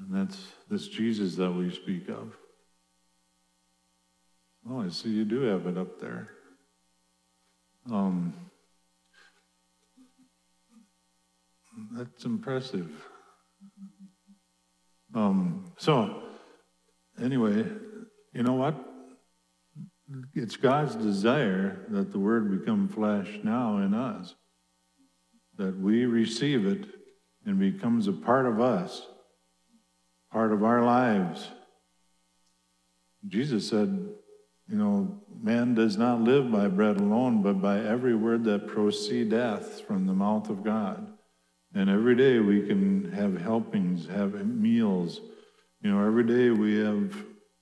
And 0.01 0.15
that's 0.15 0.37
this 0.69 0.87
Jesus 0.87 1.35
that 1.35 1.51
we 1.51 1.71
speak 1.71 2.09
of. 2.09 2.35
Oh, 4.69 4.81
I 4.81 4.89
see 4.89 5.09
you 5.09 5.25
do 5.25 5.41
have 5.41 5.67
it 5.67 5.77
up 5.77 5.99
there. 5.99 6.29
Um, 7.91 8.33
that's 11.93 12.25
impressive. 12.25 12.91
Um, 15.13 15.71
so, 15.77 16.23
anyway, 17.21 17.65
you 18.33 18.43
know 18.43 18.53
what? 18.53 18.75
It's 20.33 20.57
God's 20.57 20.95
desire 20.95 21.85
that 21.89 22.11
the 22.11 22.19
Word 22.19 22.59
become 22.59 22.87
flesh 22.87 23.39
now 23.43 23.77
in 23.77 23.93
us 23.93 24.35
that 25.57 25.77
we 25.79 26.05
receive 26.05 26.65
it 26.65 26.87
and 27.45 27.59
becomes 27.59 28.07
a 28.07 28.13
part 28.13 28.47
of 28.47 28.59
us, 28.59 29.05
part 30.31 30.51
of 30.51 30.63
our 30.63 30.83
lives. 30.83 31.49
Jesus 33.27 33.67
said, 33.67 34.09
you 34.69 34.77
know, 34.77 35.19
man 35.41 35.75
does 35.75 35.97
not 35.97 36.21
live 36.21 36.51
by 36.51 36.67
bread 36.67 36.97
alone, 36.97 37.41
but 37.41 37.61
by 37.61 37.79
every 37.79 38.15
word 38.15 38.45
that 38.45 38.67
proceedeth 38.67 39.81
from 39.81 40.07
the 40.07 40.13
mouth 40.13 40.49
of 40.49 40.63
God. 40.63 41.07
And 41.73 41.89
every 41.89 42.15
day 42.15 42.39
we 42.39 42.65
can 42.65 43.11
have 43.11 43.39
helpings, 43.39 44.07
have 44.07 44.33
meals. 44.45 45.19
You 45.81 45.91
know, 45.91 46.05
every 46.05 46.23
day 46.23 46.49
we 46.49 46.77
have 46.79 47.15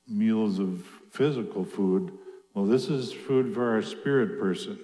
meals 0.07 0.59
of 0.59 0.83
physical 1.11 1.65
food. 1.65 2.11
Well, 2.53 2.65
this 2.65 2.87
is 2.87 3.11
food 3.11 3.53
for 3.53 3.71
our 3.71 3.81
spirit 3.81 4.39
person. 4.39 4.79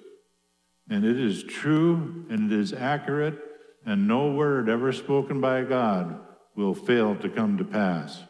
And 0.88 1.04
it 1.04 1.18
is 1.18 1.42
true 1.42 2.26
and 2.28 2.52
it 2.52 2.58
is 2.58 2.72
accurate, 2.72 3.38
and 3.84 4.06
no 4.06 4.32
word 4.32 4.68
ever 4.68 4.92
spoken 4.92 5.40
by 5.40 5.62
God 5.62 6.20
will 6.56 6.74
fail 6.74 7.14
to 7.16 7.28
come 7.28 7.58
to 7.58 7.64
pass. 7.64 8.24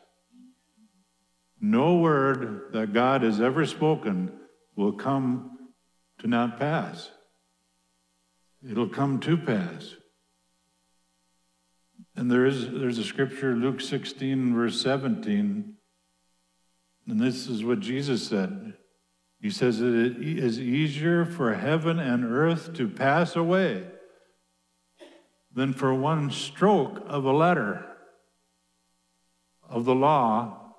No 1.60 1.96
word 1.96 2.72
that 2.72 2.92
God 2.92 3.22
has 3.22 3.40
ever 3.40 3.64
spoken 3.64 4.32
will 4.74 4.92
come 4.92 5.70
to 6.18 6.26
not 6.26 6.58
pass. 6.58 7.10
It'll 8.68 8.88
come 8.88 9.20
to 9.20 9.36
pass. 9.36 9.94
And 12.16 12.30
there 12.30 12.46
is 12.46 12.70
there's 12.70 12.98
a 12.98 13.04
scripture, 13.04 13.54
Luke 13.54 13.80
16, 13.80 14.54
verse 14.54 14.80
17, 14.82 15.74
and 17.08 17.20
this 17.20 17.46
is 17.46 17.62
what 17.62 17.80
Jesus 17.80 18.26
said. 18.26 18.74
He 19.40 19.50
says 19.50 19.78
that 19.78 19.94
it 19.94 20.16
is 20.18 20.58
easier 20.58 21.24
for 21.24 21.54
heaven 21.54 21.98
and 21.98 22.24
earth 22.24 22.72
to 22.74 22.88
pass 22.88 23.36
away 23.36 23.86
than 25.54 25.72
for 25.72 25.94
one 25.94 26.30
stroke 26.30 27.02
of 27.06 27.24
a 27.24 27.32
letter 27.32 27.95
of 29.68 29.84
the 29.84 29.94
law 29.94 30.74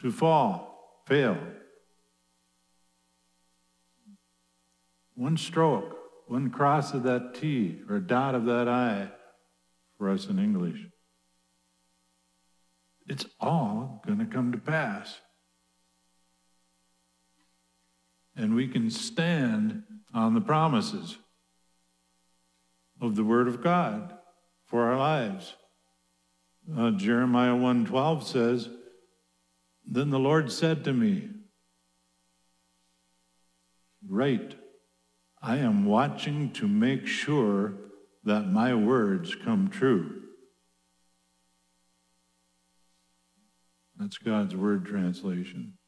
to 0.00 0.10
fall, 0.10 1.02
fail. 1.06 1.38
One 5.14 5.36
stroke, 5.36 5.96
one 6.26 6.50
cross 6.50 6.94
of 6.94 7.02
that 7.04 7.34
T 7.34 7.80
or 7.88 7.98
dot 7.98 8.34
of 8.34 8.44
that 8.44 8.68
I 8.68 9.10
for 9.96 10.10
us 10.10 10.26
in 10.26 10.38
English. 10.38 10.78
It's 13.08 13.26
all 13.40 14.02
going 14.06 14.18
to 14.18 14.26
come 14.26 14.52
to 14.52 14.58
pass. 14.58 15.20
And 18.36 18.54
we 18.54 18.68
can 18.68 18.90
stand 18.90 19.82
on 20.14 20.34
the 20.34 20.40
promises 20.40 21.18
of 23.00 23.16
the 23.16 23.24
Word 23.24 23.48
of 23.48 23.62
God 23.62 24.14
for 24.66 24.84
our 24.84 24.96
lives. 24.96 25.54
Uh, 26.76 26.90
Jeremiah 26.92 27.56
1:12 27.56 28.22
says, 28.22 28.68
"Then 29.86 30.10
the 30.10 30.18
Lord 30.18 30.52
said 30.52 30.84
to 30.84 30.92
me, 30.92 31.30
Write, 34.06 34.56
I 35.40 35.58
am 35.58 35.84
watching 35.84 36.52
to 36.54 36.66
make 36.66 37.06
sure 37.06 37.74
that 38.24 38.48
my 38.48 38.74
words 38.74 39.34
come 39.34 39.68
true. 39.68 40.22
That's 43.96 44.18
God's 44.18 44.54
word 44.54 44.86
translation. 44.86 45.78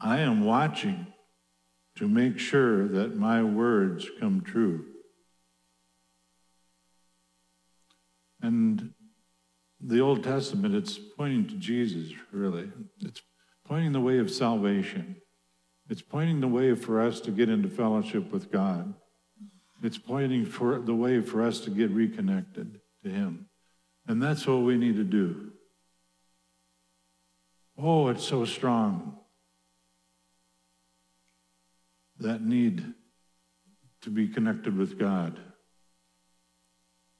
I 0.00 0.20
am 0.20 0.44
watching 0.44 1.12
to 1.96 2.08
make 2.08 2.38
sure 2.38 2.86
that 2.88 3.16
my 3.16 3.42
words 3.42 4.08
come 4.20 4.42
true. 4.42 4.86
And 8.48 8.94
the 9.78 10.00
Old 10.00 10.24
Testament, 10.24 10.74
it's 10.74 10.98
pointing 10.98 11.46
to 11.48 11.56
Jesus, 11.56 12.16
really. 12.32 12.72
It's 13.02 13.20
pointing 13.66 13.92
the 13.92 14.00
way 14.00 14.20
of 14.20 14.30
salvation. 14.30 15.16
It's 15.90 16.00
pointing 16.00 16.40
the 16.40 16.48
way 16.48 16.74
for 16.74 16.98
us 16.98 17.20
to 17.20 17.30
get 17.30 17.50
into 17.50 17.68
fellowship 17.68 18.32
with 18.32 18.50
God. 18.50 18.94
It's 19.82 19.98
pointing 19.98 20.46
for 20.46 20.78
the 20.78 20.94
way 20.94 21.20
for 21.20 21.42
us 21.42 21.60
to 21.60 21.70
get 21.70 21.90
reconnected 21.90 22.80
to 23.04 23.10
Him. 23.10 23.50
And 24.06 24.22
that's 24.22 24.46
what 24.46 24.62
we 24.62 24.78
need 24.78 24.96
to 24.96 25.04
do. 25.04 25.52
Oh, 27.76 28.08
it's 28.08 28.24
so 28.24 28.46
strong. 28.46 29.18
That 32.18 32.40
need 32.40 32.94
to 34.00 34.10
be 34.10 34.26
connected 34.26 34.74
with 34.74 34.98
God. 34.98 35.38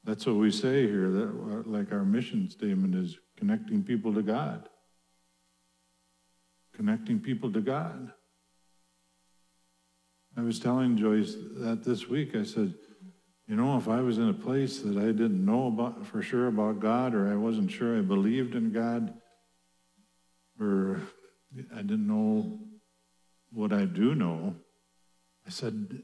That's 0.08 0.24
what 0.24 0.36
we 0.36 0.50
say 0.50 0.86
here, 0.86 1.10
that 1.10 1.28
uh, 1.28 1.62
like 1.66 1.92
our 1.92 2.02
mission 2.02 2.48
statement 2.48 2.94
is 2.94 3.18
connecting 3.36 3.82
people 3.82 4.14
to 4.14 4.22
God. 4.22 4.66
Connecting 6.74 7.20
people 7.20 7.52
to 7.52 7.60
God. 7.60 8.10
I 10.34 10.40
was 10.40 10.60
telling 10.60 10.96
Joyce 10.96 11.34
that 11.58 11.84
this 11.84 12.08
week. 12.08 12.34
I 12.34 12.44
said, 12.44 12.72
you 13.46 13.54
know, 13.54 13.76
if 13.76 13.86
I 13.86 14.00
was 14.00 14.16
in 14.16 14.30
a 14.30 14.32
place 14.32 14.78
that 14.78 14.96
I 14.96 15.08
didn't 15.08 15.44
know 15.44 15.66
about 15.66 16.06
for 16.06 16.22
sure 16.22 16.46
about 16.46 16.80
God, 16.80 17.14
or 17.14 17.30
I 17.30 17.36
wasn't 17.36 17.70
sure 17.70 17.98
I 17.98 18.00
believed 18.00 18.54
in 18.54 18.72
God, 18.72 19.12
or 20.58 21.02
I 21.70 21.82
didn't 21.82 22.06
know 22.06 22.60
what 23.52 23.74
I 23.74 23.84
do 23.84 24.14
know, 24.14 24.56
I 25.46 25.50
said, 25.50 26.02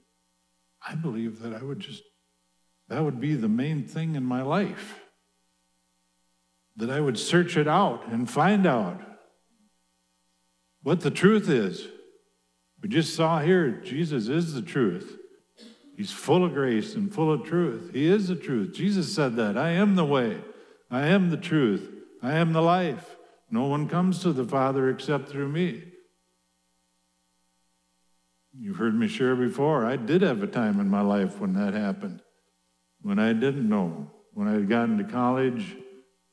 I 0.86 0.94
believe 0.94 1.40
that 1.40 1.54
I 1.54 1.62
would 1.62 1.80
just, 1.80 2.02
that 2.88 3.03
would 3.03 3.20
be 3.20 3.35
the 3.35 3.49
main 3.49 3.85
thing 3.85 4.14
in 4.14 4.25
my 4.25 4.42
life. 4.42 5.01
That 6.77 6.90
I 6.90 7.01
would 7.01 7.18
search 7.18 7.57
it 7.57 7.68
out 7.68 8.07
and 8.09 8.29
find 8.29 8.66
out 8.66 9.01
what 10.83 11.01
the 11.01 11.11
truth 11.11 11.49
is. 11.49 11.87
We 12.83 12.88
just 12.88 13.14
saw 13.14 13.40
here, 13.40 13.70
Jesus 13.70 14.29
is 14.29 14.53
the 14.53 14.62
truth. 14.62 15.18
He's 15.97 16.11
full 16.11 16.44
of 16.44 16.53
grace 16.53 16.94
and 16.94 17.12
full 17.12 17.33
of 17.33 17.44
truth. 17.44 17.90
He 17.94 18.07
is 18.07 18.29
the 18.29 18.35
truth. 18.35 18.75
Jesus 18.75 19.14
said 19.14 19.37
that. 19.37 19.57
I 19.57 19.70
am 19.70 19.94
the 19.94 20.05
way. 20.05 20.42
I 20.90 21.07
am 21.07 21.31
the 21.31 21.37
truth. 21.37 21.88
I 22.23 22.35
am 22.35 22.53
the 22.53 22.62
life. 22.62 23.16
No 23.51 23.66
one 23.66 23.88
comes 23.88 24.18
to 24.20 24.33
the 24.33 24.44
Father 24.44 24.90
except 24.90 25.29
through 25.29 25.49
me. 25.49 25.85
You've 28.57 28.77
heard 28.77 28.94
me 28.94 29.09
share 29.09 29.37
before. 29.37 29.85
I 29.87 29.97
did 29.97 30.23
have 30.23 30.42
a 30.42 30.47
time 30.47 30.81
in 30.81 30.88
my 30.88 31.01
life 31.01 31.40
when 31.40 31.55
that 31.55 31.75
happened, 31.75 32.20
when 33.04 33.18
I 33.18 33.34
didn't 33.34 33.68
know, 33.68 34.10
when 34.32 34.48
I 34.48 34.52
had 34.52 34.68
gotten 34.68 34.96
to 34.96 35.04
college 35.04 35.76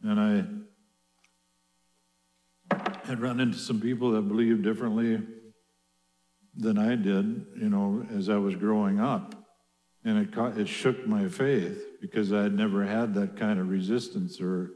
and 0.01 0.19
I 0.19 0.45
had 3.03 3.21
run 3.21 3.41
into 3.41 3.57
some 3.57 3.81
people 3.81 4.11
that 4.11 4.21
believed 4.21 4.63
differently 4.63 5.21
than 6.55 6.77
I 6.77 6.95
did, 6.95 7.45
you 7.57 7.69
know, 7.69 8.07
as 8.15 8.29
I 8.29 8.37
was 8.37 8.55
growing 8.55 9.01
up. 9.01 9.35
And 10.05 10.17
it, 10.17 10.33
caught, 10.33 10.57
it 10.57 10.69
shook 10.69 11.05
my 11.05 11.27
faith 11.27 11.99
because 11.99 12.31
I 12.31 12.43
had 12.43 12.53
never 12.53 12.85
had 12.85 13.13
that 13.15 13.35
kind 13.35 13.59
of 13.59 13.69
resistance 13.69 14.39
or 14.39 14.71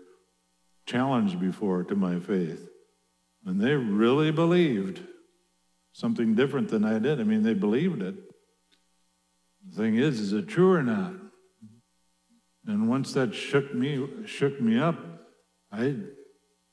challenge 0.85 1.39
before 1.39 1.85
to 1.85 1.95
my 1.95 2.19
faith. 2.19 2.67
And 3.45 3.59
they 3.59 3.73
really 3.73 4.31
believed 4.31 4.99
something 5.93 6.35
different 6.35 6.67
than 6.67 6.83
I 6.83 6.99
did. 6.99 7.21
I 7.21 7.23
mean, 7.23 7.43
they 7.43 7.53
believed 7.53 8.01
it. 8.01 8.15
The 9.69 9.77
thing 9.77 9.95
is, 9.95 10.19
is 10.19 10.33
it 10.33 10.49
true 10.49 10.73
or 10.73 10.83
not? 10.83 11.24
And 12.67 12.89
once 12.89 13.13
that 13.13 13.33
shook 13.33 13.73
me, 13.73 14.07
shook 14.25 14.59
me 14.59 14.79
up, 14.79 14.97
I, 15.71 15.95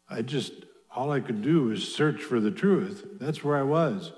I 0.09 0.23
just 0.23 0.53
all 0.95 1.11
I 1.11 1.21
could 1.21 1.43
do 1.43 1.65
was 1.65 1.95
search 1.95 2.23
for 2.23 2.41
the 2.41 2.51
truth. 2.51 3.07
That's 3.19 3.43
where 3.43 3.57
I 3.57 3.63
was. 3.63 4.13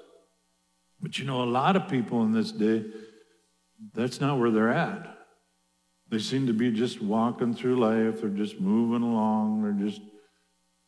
But 1.00 1.18
you 1.18 1.24
know, 1.24 1.42
a 1.42 1.44
lot 1.44 1.76
of 1.76 1.88
people 1.88 2.22
in 2.22 2.32
this 2.32 2.52
day, 2.52 2.84
that's 3.92 4.20
not 4.20 4.38
where 4.38 4.50
they're 4.50 4.72
at. 4.72 5.18
They 6.08 6.18
seem 6.18 6.46
to 6.46 6.52
be 6.52 6.70
just 6.70 7.00
walking 7.02 7.54
through 7.54 7.76
life, 7.76 8.20
they're 8.20 8.30
just 8.30 8.60
moving 8.60 9.02
along, 9.02 9.62
they're 9.62 9.88
just 9.88 10.00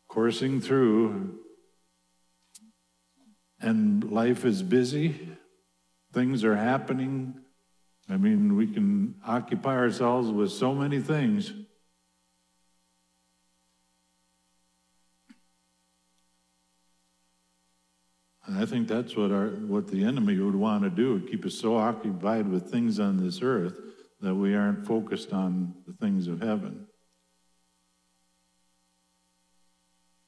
coursing 0.08 0.60
through. 0.60 1.38
And 3.60 4.10
life 4.10 4.44
is 4.44 4.62
busy, 4.62 5.30
things 6.12 6.44
are 6.44 6.56
happening. 6.56 7.40
I 8.08 8.16
mean, 8.16 8.54
we 8.56 8.68
can 8.68 9.16
occupy 9.26 9.76
ourselves 9.76 10.30
with 10.30 10.52
so 10.52 10.74
many 10.74 11.00
things. 11.00 11.52
And 18.46 18.58
I 18.58 18.64
think 18.64 18.86
that's 18.86 19.16
what 19.16 19.32
our 19.32 19.48
what 19.48 19.88
the 19.88 20.04
enemy 20.04 20.38
would 20.38 20.54
want 20.54 20.84
to 20.84 20.90
do, 20.90 21.26
keep 21.28 21.44
us 21.44 21.54
so 21.54 21.76
occupied 21.76 22.48
with 22.48 22.70
things 22.70 23.00
on 23.00 23.16
this 23.16 23.42
earth 23.42 23.76
that 24.20 24.34
we 24.34 24.54
aren't 24.54 24.86
focused 24.86 25.32
on 25.32 25.74
the 25.86 25.92
things 25.94 26.28
of 26.28 26.40
heaven. 26.40 26.86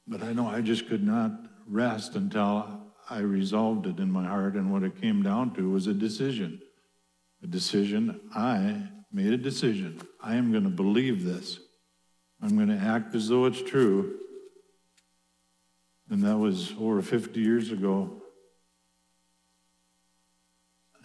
But 0.07 0.23
I 0.23 0.33
know 0.33 0.49
I 0.49 0.62
just 0.62 0.88
could 0.88 1.07
not 1.07 1.33
rest 1.67 2.17
until 2.17 2.93
I 3.09 3.21
resolved 3.21 3.87
it 3.87 4.01
in 4.01 4.11
my 4.11 4.27
heart, 4.27 4.55
and 4.55 4.73
what 4.73 4.83
it 4.83 5.01
came 5.01 5.23
down 5.23 5.55
to 5.55 5.71
was 5.71 5.87
a 5.87 5.95
decision. 5.95 6.61
A 7.42 7.46
decision. 7.46 8.20
I 8.35 8.88
made 9.12 9.33
a 9.33 9.38
decision. 9.38 10.01
I 10.22 10.37
am 10.37 10.51
going 10.51 10.64
to 10.64 10.70
believe 10.70 11.24
this. 11.24 11.59
I'm 12.42 12.57
going 12.57 12.68
to 12.68 12.85
act 12.85 13.14
as 13.14 13.29
though 13.29 13.46
it's 13.46 13.62
true. 13.62 14.18
And 16.11 16.22
that 16.24 16.37
was 16.37 16.72
over 16.81 17.03
50 17.03 17.40
years 17.40 17.70
ago. 17.70 18.22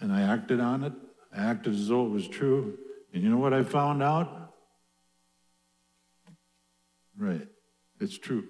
And 0.00 0.12
I 0.12 0.22
acted 0.22 0.60
on 0.60 0.84
it. 0.84 0.92
I 1.34 1.44
acted 1.44 1.74
as 1.74 1.88
though 1.88 2.06
it 2.06 2.10
was 2.10 2.28
true. 2.28 2.78
And 3.12 3.22
you 3.22 3.30
know 3.30 3.38
what 3.38 3.52
I 3.52 3.62
found 3.62 4.02
out? 4.02 4.52
Right, 7.16 7.46
it's 8.00 8.18
true. 8.18 8.48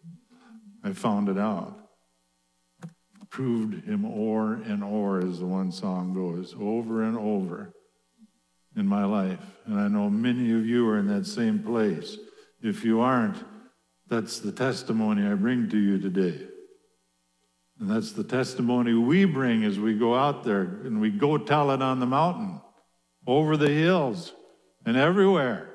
I 0.84 0.92
found 0.92 1.28
it 1.28 1.38
out. 1.38 1.87
Proved 3.30 3.84
him 3.84 4.04
o'er 4.04 4.54
and 4.54 4.82
o'er, 4.82 5.18
as 5.18 5.38
the 5.40 5.46
one 5.46 5.70
song 5.70 6.14
goes, 6.14 6.54
over 6.58 7.02
and 7.02 7.16
over 7.16 7.72
in 8.76 8.86
my 8.86 9.04
life. 9.04 9.40
And 9.66 9.78
I 9.78 9.88
know 9.88 10.08
many 10.08 10.52
of 10.52 10.66
you 10.66 10.88
are 10.88 10.98
in 10.98 11.08
that 11.08 11.26
same 11.26 11.58
place. 11.58 12.16
If 12.62 12.84
you 12.84 13.00
aren't, 13.00 13.36
that's 14.08 14.38
the 14.38 14.52
testimony 14.52 15.26
I 15.26 15.34
bring 15.34 15.68
to 15.70 15.78
you 15.78 15.98
today. 15.98 16.46
And 17.78 17.90
that's 17.90 18.12
the 18.12 18.24
testimony 18.24 18.94
we 18.94 19.24
bring 19.24 19.64
as 19.64 19.78
we 19.78 19.94
go 19.94 20.14
out 20.14 20.42
there 20.42 20.62
and 20.62 21.00
we 21.00 21.10
go 21.10 21.38
tell 21.38 21.70
it 21.70 21.82
on 21.82 22.00
the 22.00 22.06
mountain, 22.06 22.60
over 23.26 23.56
the 23.56 23.70
hills, 23.70 24.32
and 24.84 24.96
everywhere 24.96 25.68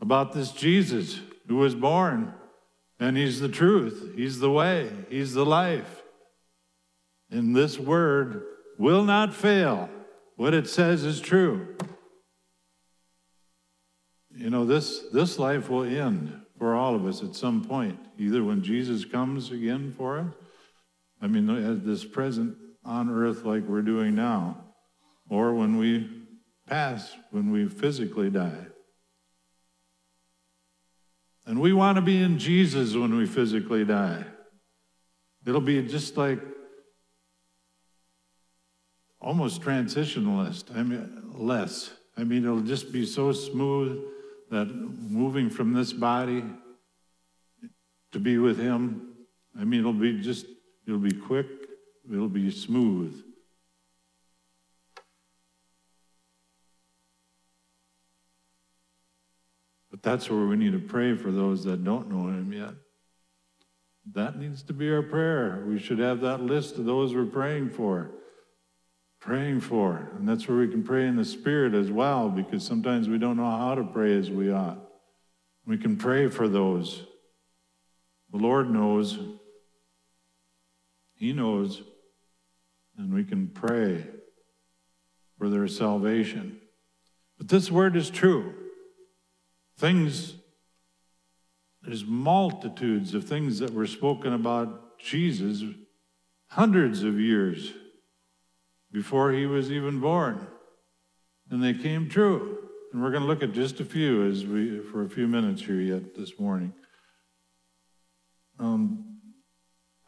about 0.00 0.32
this 0.32 0.50
Jesus 0.50 1.20
who 1.46 1.56
was 1.56 1.74
born. 1.74 2.32
And 2.98 3.16
he's 3.16 3.40
the 3.40 3.48
truth, 3.48 4.12
he's 4.16 4.38
the 4.38 4.50
way, 4.50 4.90
he's 5.10 5.34
the 5.34 5.44
life. 5.44 6.03
And 7.34 7.54
this 7.54 7.80
word 7.80 8.44
will 8.78 9.02
not 9.02 9.34
fail. 9.34 9.90
What 10.36 10.54
it 10.54 10.68
says 10.68 11.02
is 11.02 11.20
true. 11.20 11.74
You 14.30 14.50
know, 14.50 14.64
this, 14.64 15.00
this 15.12 15.36
life 15.36 15.68
will 15.68 15.82
end 15.82 16.40
for 16.56 16.76
all 16.76 16.94
of 16.94 17.04
us 17.04 17.24
at 17.24 17.34
some 17.34 17.64
point, 17.64 17.98
either 18.18 18.44
when 18.44 18.62
Jesus 18.62 19.04
comes 19.04 19.50
again 19.50 19.92
for 19.98 20.20
us, 20.20 20.26
I 21.20 21.26
mean, 21.26 21.50
at 21.50 21.84
this 21.84 22.04
present 22.04 22.56
on 22.84 23.10
earth 23.10 23.44
like 23.44 23.64
we're 23.64 23.82
doing 23.82 24.14
now, 24.14 24.62
or 25.28 25.54
when 25.54 25.76
we 25.76 26.08
pass, 26.68 27.16
when 27.32 27.50
we 27.50 27.68
physically 27.68 28.30
die. 28.30 28.66
And 31.46 31.60
we 31.60 31.72
want 31.72 31.96
to 31.96 32.02
be 32.02 32.22
in 32.22 32.38
Jesus 32.38 32.94
when 32.94 33.16
we 33.16 33.26
physically 33.26 33.84
die. 33.84 34.24
It'll 35.44 35.60
be 35.60 35.82
just 35.82 36.16
like 36.16 36.40
almost 39.24 39.62
transitionalist. 39.62 40.76
I 40.76 40.82
mean, 40.82 41.32
less. 41.34 41.90
I 42.16 42.24
mean, 42.24 42.44
it'll 42.44 42.60
just 42.60 42.92
be 42.92 43.06
so 43.06 43.32
smooth 43.32 44.04
that 44.50 44.66
moving 44.66 45.48
from 45.48 45.72
this 45.72 45.92
body 45.92 46.44
to 48.12 48.20
be 48.20 48.36
with 48.36 48.58
Him, 48.58 49.14
I 49.58 49.64
mean, 49.64 49.80
it'll 49.80 49.94
be 49.94 50.20
just, 50.20 50.46
it'll 50.86 51.00
be 51.00 51.10
quick, 51.10 51.46
it'll 52.12 52.28
be 52.28 52.50
smooth. 52.50 53.20
But 59.90 60.02
that's 60.02 60.28
where 60.28 60.44
we 60.44 60.56
need 60.56 60.72
to 60.72 60.78
pray 60.78 61.16
for 61.16 61.32
those 61.32 61.64
that 61.64 61.82
don't 61.82 62.10
know 62.10 62.28
Him 62.28 62.52
yet. 62.52 62.74
That 64.12 64.38
needs 64.38 64.62
to 64.64 64.74
be 64.74 64.92
our 64.92 65.02
prayer. 65.02 65.64
We 65.66 65.78
should 65.78 65.98
have 65.98 66.20
that 66.20 66.42
list 66.42 66.76
of 66.76 66.84
those 66.84 67.14
we're 67.14 67.24
praying 67.24 67.70
for 67.70 68.10
praying 69.24 69.58
for. 69.58 70.10
And 70.18 70.28
that's 70.28 70.46
where 70.46 70.58
we 70.58 70.68
can 70.68 70.82
pray 70.82 71.06
in 71.06 71.16
the 71.16 71.24
Spirit 71.24 71.72
as 71.72 71.90
well, 71.90 72.28
because 72.28 72.62
sometimes 72.62 73.08
we 73.08 73.16
don't 73.16 73.38
know 73.38 73.50
how 73.50 73.74
to 73.74 73.82
pray 73.82 74.16
as 74.18 74.30
we 74.30 74.52
ought. 74.52 74.78
We 75.66 75.78
can 75.78 75.96
pray 75.96 76.28
for 76.28 76.46
those. 76.46 77.04
The 78.30 78.36
Lord 78.36 78.68
knows, 78.68 79.18
He 81.14 81.32
knows, 81.32 81.82
and 82.98 83.14
we 83.14 83.24
can 83.24 83.48
pray 83.48 84.04
for 85.38 85.48
their 85.48 85.68
salvation. 85.68 86.60
But 87.38 87.48
this 87.48 87.70
word 87.70 87.96
is 87.96 88.10
true. 88.10 88.52
Things, 89.78 90.34
there's 91.80 92.04
multitudes 92.04 93.14
of 93.14 93.24
things 93.24 93.58
that 93.60 93.72
were 93.72 93.86
spoken 93.86 94.34
about 94.34 94.98
Jesus 94.98 95.62
hundreds 96.48 97.02
of 97.02 97.18
years 97.18 97.72
before 98.94 99.32
he 99.32 99.44
was 99.44 99.72
even 99.72 99.98
born. 99.98 100.46
And 101.50 101.62
they 101.62 101.74
came 101.74 102.08
true. 102.08 102.58
And 102.92 103.02
we're 103.02 103.10
going 103.10 103.24
to 103.24 103.28
look 103.28 103.42
at 103.42 103.52
just 103.52 103.80
a 103.80 103.84
few 103.84 104.24
as 104.30 104.46
we 104.46 104.78
for 104.78 105.02
a 105.02 105.10
few 105.10 105.26
minutes 105.26 105.60
here 105.60 105.80
yet 105.80 106.14
this 106.14 106.38
morning. 106.38 106.72
Um, 108.60 109.18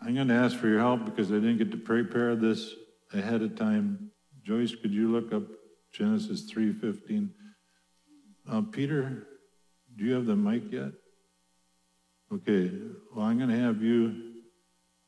I'm 0.00 0.14
going 0.14 0.28
to 0.28 0.34
ask 0.34 0.56
for 0.56 0.68
your 0.68 0.78
help 0.78 1.04
because 1.04 1.32
I 1.32 1.34
didn't 1.34 1.58
get 1.58 1.72
to 1.72 1.76
prepare 1.76 2.36
this 2.36 2.74
ahead 3.12 3.42
of 3.42 3.56
time. 3.56 4.12
Joyce, 4.44 4.76
could 4.76 4.94
you 4.94 5.10
look 5.10 5.32
up 5.32 5.42
Genesis 5.92 6.48
3:15? 6.48 7.30
Uh, 8.48 8.62
Peter, 8.70 9.26
do 9.96 10.04
you 10.04 10.12
have 10.12 10.26
the 10.26 10.36
mic 10.36 10.70
yet? 10.70 10.92
Okay. 12.32 12.70
Well, 13.12 13.26
I'm 13.26 13.38
going 13.38 13.50
to 13.50 13.58
have 13.58 13.82
you. 13.82 14.34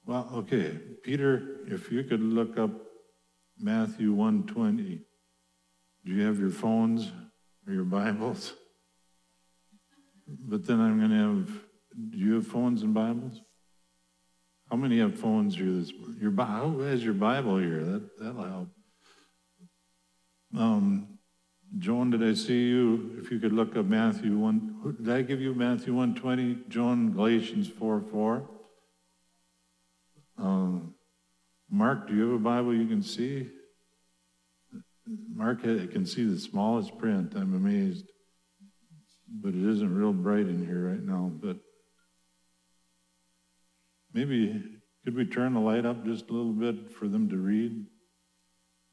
Well, 0.04 0.28
okay, 0.34 0.80
Peter, 1.04 1.60
if 1.68 1.92
you 1.92 2.02
could 2.02 2.22
look 2.22 2.58
up 2.58 2.88
Matthew 3.61 4.12
120. 4.12 5.01
Do 6.05 6.12
you 6.12 6.27
have 6.27 6.38
your 6.38 6.51
phones 6.51 7.11
or 7.66 7.73
your 7.73 7.85
Bibles? 7.85 8.55
But 10.27 10.66
then 10.66 10.81
I'm 10.81 10.99
going 10.99 11.11
to 11.11 11.16
have, 11.16 11.61
do 12.11 12.18
you 12.18 12.35
have 12.35 12.47
phones 12.47 12.83
and 12.83 12.94
Bibles? 12.94 13.40
How 14.71 14.77
many 14.77 14.99
have 14.99 15.18
phones 15.18 15.57
here 15.57 15.81
this 15.81 15.92
your 16.21 16.31
Who 16.73 16.81
has 16.81 17.03
your 17.03 17.14
Bible 17.14 17.59
here? 17.59 17.83
That, 17.85 18.18
that'll 18.18 18.44
help. 18.44 18.68
Um, 20.57 21.18
Joan, 21.79 22.11
did 22.11 22.23
I 22.23 22.35
see 22.35 22.68
you? 22.68 23.18
If 23.23 23.31
you 23.31 23.38
could 23.38 23.53
look 23.53 23.77
up 23.77 23.87
Matthew 23.87 24.37
1. 24.37 24.97
Did 25.03 25.14
I 25.14 25.23
give 25.23 25.40
you 25.40 25.55
Matthew 25.55 25.94
120? 25.94 26.64
Joan, 26.68 27.12
Galatians 27.12 27.68
4 27.68 28.03
4. 28.11 28.51
Um, 30.38 30.94
Mark, 31.70 32.09
do 32.09 32.14
you 32.14 32.22
have 32.31 32.40
a 32.40 32.42
Bible 32.42 32.74
you 32.74 32.87
can 32.87 33.02
see? 33.02 33.48
Mark 35.35 35.62
can 35.62 36.07
see 36.07 36.24
the 36.24 36.38
smallest 36.38 36.96
print. 36.98 37.35
I'm 37.35 37.54
amazed. 37.54 38.07
But 39.31 39.54
it 39.54 39.64
isn't 39.64 39.94
real 39.94 40.12
bright 40.12 40.46
in 40.46 40.64
here 40.64 40.88
right 40.90 41.02
now. 41.02 41.31
But 41.35 41.59
maybe 44.14 44.62
could 45.04 45.14
we 45.14 45.26
turn 45.26 45.54
the 45.54 45.61
light 45.61 45.85
up 45.85 46.04
just 46.04 46.31
a 46.31 46.33
little 46.33 46.52
bit 46.52 46.92
for 46.92 47.09
them 47.09 47.28
to 47.31 47.37
read? 47.37 47.85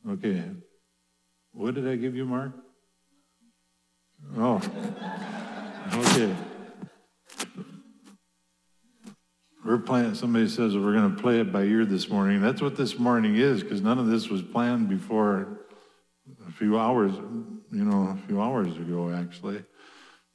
Okay. 0.10 0.44
What 1.52 1.76
did 1.76 1.88
I 1.88 1.96
give 1.96 2.16
you, 2.16 2.26
Mark? 2.26 2.52
Oh. 4.38 4.62
Okay. 5.94 6.36
We're 9.66 9.80
playing, 9.80 10.14
somebody 10.14 10.48
says 10.48 10.78
we're 10.78 10.94
going 10.94 11.16
to 11.16 11.20
play 11.20 11.40
it 11.40 11.52
by 11.52 11.64
ear 11.64 11.86
this 11.86 12.08
morning. 12.08 12.40
That's 12.40 12.62
what 12.62 12.76
this 12.76 13.00
morning 13.00 13.36
is, 13.36 13.64
because 13.64 13.82
none 13.82 13.98
of 13.98 14.06
this 14.06 14.30
was 14.30 14.44
planned 14.44 14.90
before 14.90 15.66
a 16.48 16.52
few 16.52 16.78
hours, 16.78 17.14
you 17.16 17.84
know, 17.84 18.16
a 18.16 18.28
few 18.28 18.40
hours 18.40 18.78
ago, 18.78 19.10
actually. 19.10 19.64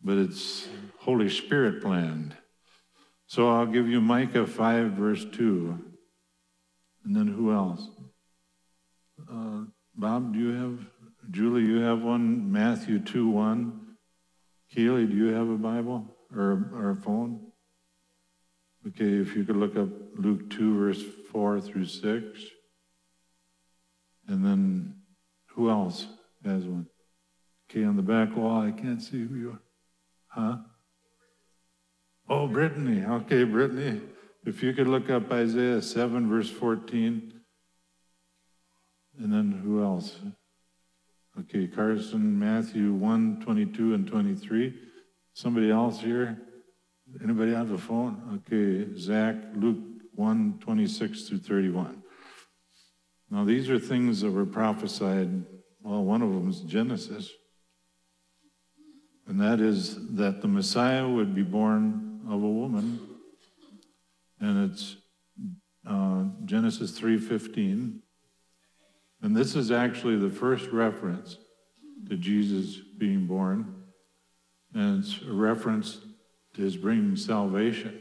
But 0.02 0.18
it's 0.18 0.66
Holy 0.98 1.30
Spirit 1.30 1.80
planned. 1.80 2.36
So 3.28 3.48
I'll 3.48 3.66
give 3.66 3.86
you 3.86 4.00
Micah 4.00 4.48
5, 4.48 4.92
verse 4.94 5.24
2. 5.24 5.78
And 7.04 7.14
then 7.14 7.28
who 7.28 7.52
else? 7.52 7.88
Uh, 9.32 9.62
Bob, 9.94 10.32
do 10.32 10.40
you 10.40 10.54
have, 10.54 10.80
Julie, 11.30 11.62
you 11.62 11.78
have 11.82 12.02
one? 12.02 12.50
Matthew 12.50 12.98
2, 12.98 13.28
1. 13.28 13.80
Keely, 14.74 15.06
do 15.06 15.14
you 15.14 15.28
have 15.28 15.48
a 15.48 15.56
Bible 15.56 16.16
or, 16.34 16.68
or 16.74 16.90
a 16.90 16.96
phone? 16.96 17.49
Okay, 18.88 19.20
if 19.20 19.36
you 19.36 19.44
could 19.44 19.56
look 19.56 19.76
up 19.76 19.88
Luke 20.16 20.48
2, 20.50 20.78
verse 20.78 21.02
4 21.30 21.60
through 21.60 21.84
6. 21.84 22.40
And 24.26 24.44
then 24.44 24.94
who 25.48 25.68
else 25.68 26.06
has 26.44 26.64
one? 26.64 26.86
Okay, 27.70 27.84
on 27.84 27.96
the 27.96 28.02
back 28.02 28.34
wall, 28.34 28.62
I 28.62 28.70
can't 28.70 29.02
see 29.02 29.24
who 29.26 29.34
you 29.34 29.50
are. 29.50 29.60
Huh? 30.28 30.56
Oh, 32.28 32.46
Brittany. 32.46 33.04
Okay, 33.04 33.44
Brittany. 33.44 34.00
If 34.46 34.62
you 34.62 34.72
could 34.72 34.88
look 34.88 35.10
up 35.10 35.30
Isaiah 35.30 35.82
7, 35.82 36.28
verse 36.28 36.48
14. 36.48 37.34
And 39.18 39.32
then 39.32 39.60
who 39.62 39.82
else? 39.82 40.16
Okay, 41.38 41.66
Carson, 41.66 42.38
Matthew 42.38 42.92
1, 42.92 43.42
22 43.42 43.94
and 43.94 44.06
23. 44.06 44.74
Somebody 45.34 45.70
else 45.70 46.00
here? 46.00 46.38
Anybody 47.22 47.52
have 47.52 47.70
a 47.72 47.78
phone? 47.78 48.40
Okay, 48.46 48.88
Zach, 48.96 49.34
Luke 49.54 49.78
1 50.14 50.58
26 50.60 51.22
through 51.28 51.38
31. 51.38 52.02
Now, 53.30 53.44
these 53.44 53.68
are 53.68 53.78
things 53.78 54.20
that 54.20 54.30
were 54.30 54.46
prophesied. 54.46 55.44
Well, 55.82 56.04
one 56.04 56.22
of 56.22 56.30
them 56.30 56.50
is 56.50 56.60
Genesis, 56.60 57.30
and 59.26 59.40
that 59.40 59.60
is 59.60 60.14
that 60.16 60.42
the 60.42 60.48
Messiah 60.48 61.08
would 61.08 61.34
be 61.34 61.42
born 61.42 62.20
of 62.26 62.42
a 62.42 62.48
woman, 62.48 63.00
and 64.38 64.70
it's 64.70 64.96
uh, 65.86 66.24
Genesis 66.44 66.98
3:15, 66.98 68.00
and 69.22 69.36
this 69.36 69.56
is 69.56 69.70
actually 69.70 70.16
the 70.16 70.30
first 70.30 70.70
reference 70.70 71.38
to 72.08 72.16
Jesus 72.16 72.76
being 72.98 73.26
born, 73.26 73.84
and 74.74 75.02
it's 75.02 75.22
a 75.22 75.32
reference 75.32 76.00
his 76.56 76.76
bringing 76.76 77.16
salvation 77.16 78.00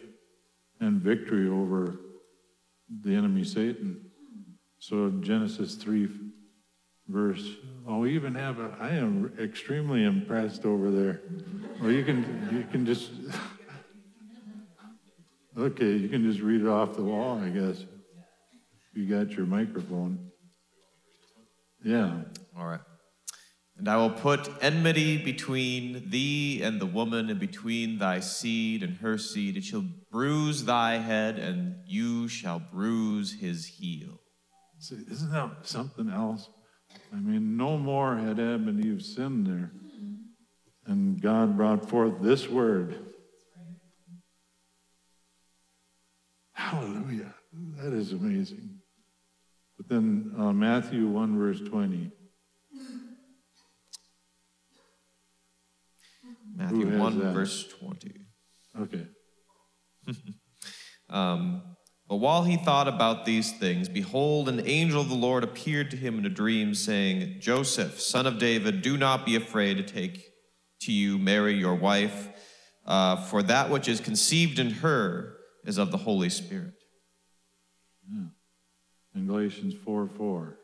and 0.80 1.02
victory 1.02 1.48
over 1.48 2.00
the 3.04 3.14
enemy 3.14 3.44
Satan. 3.44 4.10
So 4.80 5.10
Genesis 5.22 5.76
3, 5.76 6.10
verse, 7.08 7.46
oh, 7.88 8.00
we 8.00 8.16
even 8.16 8.36
have 8.36 8.60
a, 8.60 8.76
I 8.80 8.90
am 8.92 9.34
extremely 9.40 10.06
impressed 10.06 10.66
over 10.66 10.90
there. 10.90 11.22
Well, 11.82 11.92
you 11.92 12.04
can, 12.04 12.50
you 12.52 12.64
can 12.72 12.86
just, 12.86 13.12
okay, 15.58 15.94
you 15.96 16.10
can 16.10 16.24
just 16.24 16.42
read 16.42 16.62
it 16.62 16.68
off 16.68 16.96
the 16.96 17.04
wall, 17.04 17.40
I 17.40 17.50
guess. 17.50 17.84
You 18.94 19.06
got 19.06 19.32
your 19.32 19.46
microphone. 19.46 20.32
Yeah. 21.84 22.22
All 22.58 22.66
right. 22.66 22.82
And 23.80 23.88
I 23.88 23.96
will 23.96 24.10
put 24.10 24.50
enmity 24.62 25.18
between 25.18 26.10
thee 26.10 26.62
and 26.62 26.82
the 26.82 26.86
woman, 26.86 27.30
and 27.30 27.40
between 27.40 27.98
thy 27.98 28.20
seed 28.20 28.84
and 28.84 28.98
her 28.98 29.18
seed. 29.18 29.56
It 29.56 29.64
shall 29.64 29.86
bruise 30.12 30.66
thy 30.66 30.98
head, 30.98 31.40
and 31.40 31.76
you 31.88 32.28
shall 32.28 32.60
bruise 32.60 33.40
his 33.40 33.66
heel. 33.66 34.20
See, 34.80 34.98
isn't 35.10 35.32
that 35.32 35.52
something 35.64 36.10
else? 36.10 36.50
I 37.14 37.18
mean, 37.18 37.56
no 37.56 37.78
more 37.78 38.18
had 38.18 38.38
Adam 38.38 38.68
and 38.68 38.86
Eve 38.86 39.02
sinned 39.02 39.48
there. 39.48 39.72
And 40.86 41.22
God 41.22 41.56
brought 41.56 41.90
forth 41.90 42.22
this 42.22 42.50
word. 42.50 43.00
Hallelujah. 46.52 47.34
That 47.78 47.94
is 47.94 48.12
amazing. 48.12 48.80
But 49.78 49.88
then 49.88 50.34
uh, 50.38 50.52
Matthew 50.52 51.08
1, 51.08 51.38
verse 51.38 51.62
20. 51.62 52.12
Matthew 56.60 56.98
1, 56.98 57.20
that? 57.20 57.34
verse 57.34 57.68
20. 57.80 58.12
Okay. 58.82 59.06
Um, 61.12 61.64
but 62.08 62.18
while 62.18 62.44
he 62.44 62.56
thought 62.56 62.88
about 62.88 63.26
these 63.26 63.52
things, 63.54 63.90
behold, 63.90 64.48
an 64.48 64.62
angel 64.68 65.02
of 65.02 65.10
the 65.10 65.16
Lord 65.16 65.44
appeared 65.44 65.90
to 65.90 65.98
him 65.98 66.20
in 66.20 66.26
a 66.28 66.30
dream, 66.30 66.76
saying, 66.76 67.38
Joseph, 67.40 68.00
son 68.00 68.28
of 68.28 68.38
David, 68.38 68.84
do 68.84 68.96
not 68.96 69.26
be 69.26 69.36
afraid 69.36 69.78
to 69.78 69.84
take 69.84 70.24
to 70.82 70.92
you 70.94 71.18
Mary, 71.18 71.56
your 71.56 71.74
wife, 71.74 72.30
uh, 72.86 73.16
for 73.16 73.42
that 73.42 73.72
which 73.72 73.88
is 73.88 74.00
conceived 74.00 74.60
in 74.60 74.70
her 74.70 75.38
is 75.66 75.80
of 75.80 75.90
the 75.90 75.98
Holy 75.98 76.30
Spirit. 76.30 76.74
In 79.16 79.26
Galatians 79.26 79.74
4, 79.84 80.08
4. 80.16 80.59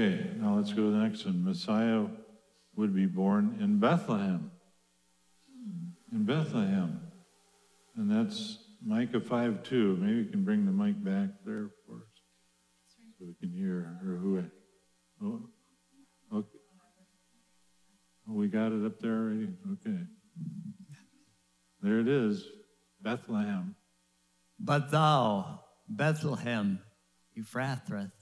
Okay, 0.00 0.30
now 0.38 0.56
let's 0.56 0.72
go 0.72 0.84
to 0.84 0.90
the 0.92 0.96
next 0.96 1.26
one. 1.26 1.44
Messiah 1.44 2.06
would 2.74 2.94
be 2.94 3.04
born 3.04 3.58
in 3.60 3.78
Bethlehem. 3.78 4.50
In 6.10 6.24
Bethlehem. 6.24 7.02
And 7.96 8.10
that's 8.10 8.64
Micah 8.82 9.20
5 9.20 9.62
2. 9.62 9.98
Maybe 10.00 10.16
you 10.16 10.24
can 10.24 10.42
bring 10.42 10.64
the 10.64 10.72
mic 10.72 11.04
back 11.04 11.28
there 11.44 11.68
for 11.86 11.96
us 11.96 12.22
so 13.18 13.26
we 13.26 13.34
can 13.34 13.54
hear 13.54 13.98
or 14.02 14.16
who. 14.16 14.42
Oh, 15.22 15.42
okay. 16.34 16.58
Oh, 18.26 18.32
we 18.32 18.48
got 18.48 18.72
it 18.72 18.82
up 18.86 19.00
there 19.00 19.12
already? 19.12 19.50
Okay. 19.72 19.98
There 21.82 22.00
it 22.00 22.08
is 22.08 22.48
Bethlehem. 23.02 23.76
But 24.58 24.90
thou, 24.90 25.60
Bethlehem, 25.90 26.78
Ephrathah, 27.38 28.12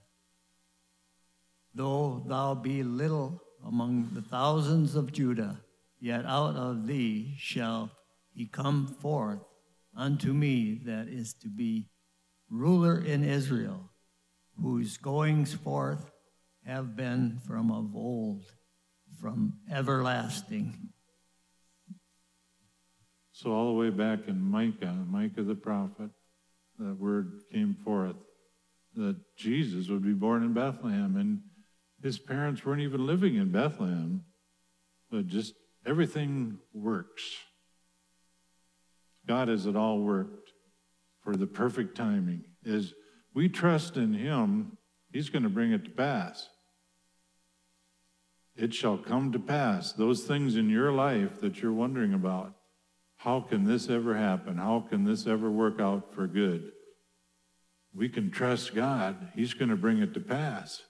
though 1.78 2.24
thou 2.26 2.56
be 2.56 2.82
little 2.82 3.40
among 3.64 4.10
the 4.12 4.20
thousands 4.20 4.96
of 4.96 5.12
Judah, 5.12 5.60
yet 6.00 6.26
out 6.26 6.56
of 6.56 6.88
thee 6.88 7.34
shall 7.38 7.90
he 8.34 8.46
come 8.46 8.86
forth 8.86 9.38
unto 9.96 10.32
me 10.32 10.80
that 10.84 11.06
is 11.08 11.32
to 11.34 11.48
be 11.48 11.88
ruler 12.50 12.98
in 12.98 13.22
Israel, 13.22 13.90
whose 14.60 14.96
goings 14.96 15.54
forth 15.54 16.10
have 16.66 16.96
been 16.96 17.38
from 17.46 17.70
of 17.70 17.94
old, 17.94 18.42
from 19.20 19.54
everlasting. 19.70 20.90
So, 23.30 23.52
all 23.52 23.72
the 23.72 23.78
way 23.78 23.90
back 23.90 24.26
in 24.26 24.40
Micah, 24.40 24.96
Micah 25.08 25.44
the 25.44 25.54
prophet, 25.54 26.10
that 26.80 26.98
word 26.98 27.42
came 27.52 27.76
forth 27.84 28.16
that 28.94 29.16
Jesus 29.36 29.88
would 29.88 30.02
be 30.02 30.12
born 30.12 30.42
in 30.42 30.52
Bethlehem. 30.52 31.16
And 31.16 31.40
his 32.02 32.18
parents 32.18 32.64
weren't 32.64 32.82
even 32.82 33.06
living 33.06 33.36
in 33.36 33.50
Bethlehem, 33.50 34.24
but 35.10 35.26
just 35.26 35.54
everything 35.86 36.58
works. 36.72 37.22
God 39.26 39.48
has 39.48 39.66
it 39.66 39.76
all 39.76 40.00
worked 40.00 40.50
for 41.22 41.36
the 41.36 41.46
perfect 41.46 41.96
timing. 41.96 42.44
As 42.66 42.94
we 43.34 43.48
trust 43.48 43.96
in 43.96 44.14
him, 44.14 44.78
he's 45.12 45.28
going 45.28 45.42
to 45.42 45.48
bring 45.48 45.72
it 45.72 45.84
to 45.84 45.90
pass. 45.90 46.48
It 48.56 48.74
shall 48.74 48.98
come 48.98 49.32
to 49.32 49.38
pass. 49.38 49.92
Those 49.92 50.24
things 50.24 50.56
in 50.56 50.68
your 50.68 50.92
life 50.92 51.40
that 51.40 51.62
you're 51.62 51.72
wondering 51.72 52.14
about. 52.14 52.54
How 53.18 53.40
can 53.40 53.64
this 53.64 53.88
ever 53.90 54.16
happen? 54.16 54.56
How 54.56 54.80
can 54.88 55.04
this 55.04 55.26
ever 55.26 55.50
work 55.50 55.80
out 55.80 56.14
for 56.14 56.26
good? 56.26 56.70
We 57.94 58.08
can 58.08 58.30
trust 58.30 58.74
God. 58.74 59.32
He's 59.34 59.54
going 59.54 59.70
to 59.70 59.76
bring 59.76 59.98
it 59.98 60.14
to 60.14 60.20
pass. 60.20 60.82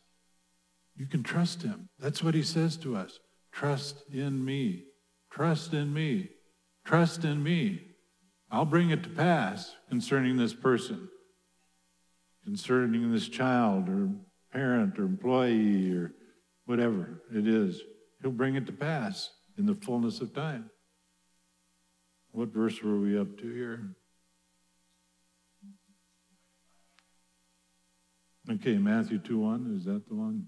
You 0.98 1.06
can 1.06 1.22
trust 1.22 1.62
Him. 1.62 1.88
That's 2.00 2.22
what 2.22 2.34
He 2.34 2.42
says 2.42 2.76
to 2.78 2.96
us. 2.96 3.20
Trust 3.52 4.02
in 4.12 4.44
me. 4.44 4.84
Trust 5.30 5.72
in 5.72 5.94
me. 5.94 6.30
Trust 6.84 7.24
in 7.24 7.42
me. 7.42 7.82
I'll 8.50 8.64
bring 8.64 8.90
it 8.90 9.04
to 9.04 9.08
pass 9.08 9.76
concerning 9.88 10.36
this 10.36 10.54
person, 10.54 11.08
concerning 12.44 13.12
this 13.12 13.28
child 13.28 13.88
or 13.88 14.10
parent 14.52 14.98
or 14.98 15.04
employee 15.04 15.92
or 15.92 16.12
whatever 16.66 17.22
it 17.32 17.46
is. 17.46 17.80
He'll 18.20 18.32
bring 18.32 18.56
it 18.56 18.66
to 18.66 18.72
pass 18.72 19.30
in 19.56 19.66
the 19.66 19.74
fullness 19.76 20.20
of 20.20 20.34
time. 20.34 20.70
What 22.32 22.48
verse 22.48 22.82
were 22.82 22.98
we 22.98 23.18
up 23.18 23.38
to 23.38 23.52
here? 23.52 23.94
Okay, 28.50 28.78
Matthew 28.78 29.18
2 29.18 29.38
1, 29.38 29.76
is 29.78 29.84
that 29.84 30.08
the 30.08 30.14
one? 30.14 30.46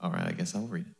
All 0.00 0.10
right, 0.10 0.26
I 0.26 0.32
guess 0.32 0.54
I'll 0.54 0.66
read 0.66 0.86
it. 0.86 0.94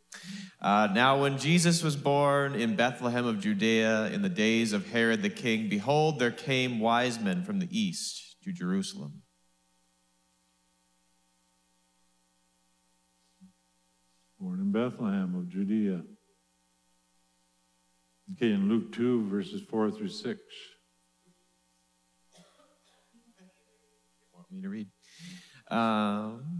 Uh, 0.61 0.89
now, 0.93 1.21
when 1.21 1.37
Jesus 1.37 1.81
was 1.81 1.95
born 1.95 2.53
in 2.53 2.75
Bethlehem 2.75 3.25
of 3.25 3.39
Judea 3.39 4.07
in 4.07 4.21
the 4.21 4.29
days 4.29 4.73
of 4.73 4.89
Herod 4.89 5.21
the 5.21 5.29
king, 5.29 5.69
behold, 5.69 6.19
there 6.19 6.31
came 6.31 6.79
wise 6.79 7.17
men 7.17 7.43
from 7.43 7.59
the 7.59 7.67
east 7.71 8.35
to 8.43 8.51
Jerusalem. 8.51 9.21
Born 14.37 14.59
in 14.59 14.71
Bethlehem 14.71 15.35
of 15.35 15.47
Judea. 15.49 16.01
Okay, 18.33 18.51
in 18.51 18.67
Luke 18.67 18.91
2, 18.91 19.29
verses 19.29 19.61
4 19.69 19.91
through 19.91 20.09
6. 20.09 20.25
You 20.25 20.39
Want 24.33 24.51
me 24.51 24.61
to 24.61 24.69
read? 24.69 24.87
Um, 25.71 26.58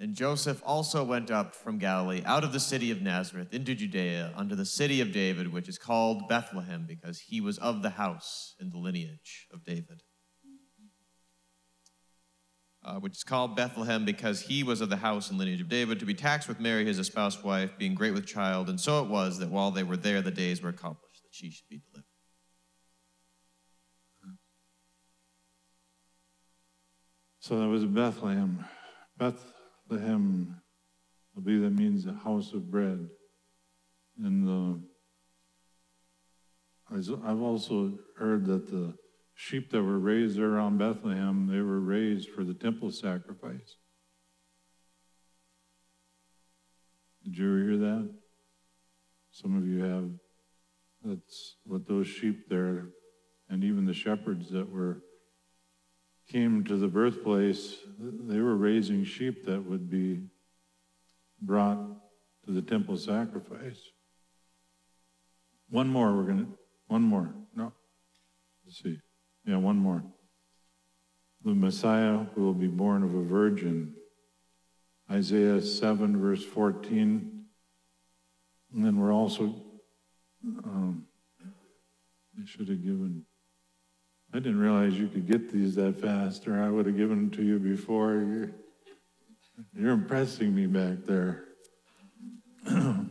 and 0.00 0.14
Joseph 0.14 0.62
also 0.64 1.04
went 1.04 1.30
up 1.30 1.54
from 1.54 1.76
Galilee 1.76 2.22
out 2.24 2.42
of 2.42 2.54
the 2.54 2.58
city 2.58 2.90
of 2.90 3.02
Nazareth 3.02 3.52
into 3.52 3.74
Judea 3.74 4.32
unto 4.34 4.54
the 4.54 4.64
city 4.64 5.02
of 5.02 5.12
David, 5.12 5.52
which 5.52 5.68
is 5.68 5.76
called 5.76 6.26
Bethlehem, 6.26 6.86
because 6.88 7.20
he 7.20 7.42
was 7.42 7.58
of 7.58 7.82
the 7.82 7.90
house 7.90 8.54
and 8.58 8.72
the 8.72 8.78
lineage 8.78 9.46
of 9.52 9.62
David. 9.62 10.02
Uh, 12.82 12.94
which 12.94 13.12
is 13.12 13.22
called 13.22 13.54
Bethlehem 13.54 14.06
because 14.06 14.40
he 14.40 14.62
was 14.62 14.80
of 14.80 14.88
the 14.88 14.96
house 14.96 15.28
and 15.28 15.38
lineage 15.38 15.60
of 15.60 15.68
David, 15.68 16.00
to 16.00 16.06
be 16.06 16.14
taxed 16.14 16.48
with 16.48 16.58
Mary, 16.58 16.86
his 16.86 16.98
espoused 16.98 17.44
wife, 17.44 17.70
being 17.76 17.94
great 17.94 18.14
with 18.14 18.24
child. 18.24 18.70
And 18.70 18.80
so 18.80 19.04
it 19.04 19.10
was 19.10 19.38
that 19.40 19.50
while 19.50 19.70
they 19.70 19.82
were 19.82 19.98
there, 19.98 20.22
the 20.22 20.30
days 20.30 20.62
were 20.62 20.70
accomplished 20.70 21.22
that 21.22 21.28
she 21.34 21.50
should 21.50 21.68
be 21.68 21.82
delivered. 21.92 22.06
So 27.40 27.58
that 27.60 27.68
was 27.68 27.84
Bethlehem. 27.84 28.64
Bethlehem, 29.90 30.62
I 31.36 31.40
believe 31.40 31.62
that 31.62 31.70
means 31.70 32.04
the 32.04 32.12
house 32.12 32.52
of 32.52 32.70
bread. 32.70 33.08
And 34.22 34.48
uh, 34.48 34.78
the, 36.92 37.20
I've 37.24 37.40
also 37.40 37.98
heard 38.16 38.46
that 38.46 38.70
the 38.70 38.94
sheep 39.34 39.72
that 39.72 39.82
were 39.82 39.98
raised 39.98 40.38
there 40.38 40.46
around 40.46 40.78
Bethlehem, 40.78 41.48
they 41.50 41.60
were 41.60 41.80
raised 41.80 42.28
for 42.30 42.44
the 42.44 42.54
temple 42.54 42.92
sacrifice. 42.92 43.76
Did 47.24 47.36
you 47.36 47.56
hear 47.56 47.76
that? 47.78 48.14
Some 49.32 49.56
of 49.56 49.66
you 49.66 49.82
have. 49.82 50.08
That's 51.04 51.56
what 51.64 51.88
those 51.88 52.06
sheep 52.06 52.48
there, 52.48 52.90
and 53.48 53.64
even 53.64 53.86
the 53.86 53.94
shepherds 53.94 54.50
that 54.50 54.70
were 54.70 55.02
came 56.30 56.62
to 56.62 56.76
the 56.76 56.86
birthplace, 56.86 57.76
they 57.98 58.38
were 58.38 58.54
raising 58.54 59.04
sheep 59.04 59.44
that 59.46 59.60
would 59.64 59.90
be 59.90 60.20
brought 61.42 61.78
to 62.44 62.52
the 62.52 62.62
temple 62.62 62.96
sacrifice. 62.96 63.80
One 65.70 65.88
more, 65.88 66.14
we're 66.14 66.24
going 66.24 66.46
to, 66.46 66.52
one 66.86 67.02
more. 67.02 67.34
No. 67.54 67.72
Let's 68.64 68.80
see. 68.82 69.00
Yeah, 69.44 69.56
one 69.56 69.76
more. 69.76 70.04
The 71.44 71.54
Messiah 71.54 72.26
who 72.34 72.42
will 72.42 72.54
be 72.54 72.68
born 72.68 73.02
of 73.02 73.14
a 73.14 73.22
virgin. 73.22 73.94
Isaiah 75.10 75.60
7, 75.60 76.20
verse 76.20 76.44
14. 76.44 77.44
And 78.72 78.84
then 78.84 79.00
we're 79.00 79.12
also, 79.12 79.54
um, 80.64 81.06
I 81.44 82.44
should 82.46 82.68
have 82.68 82.82
given, 82.82 83.24
I 84.32 84.38
didn't 84.38 84.60
realize 84.60 84.94
you 84.94 85.08
could 85.08 85.26
get 85.26 85.50
these 85.50 85.74
that 85.74 86.00
fast, 86.00 86.46
or 86.46 86.62
I 86.62 86.70
would 86.70 86.86
have 86.86 86.96
given 86.96 87.16
them 87.16 87.30
to 87.30 87.42
you 87.42 87.58
before. 87.58 88.14
You're, 88.14 88.50
you're 89.74 89.92
impressing 89.92 90.54
me 90.54 90.66
back 90.66 91.04
there. 91.04 91.46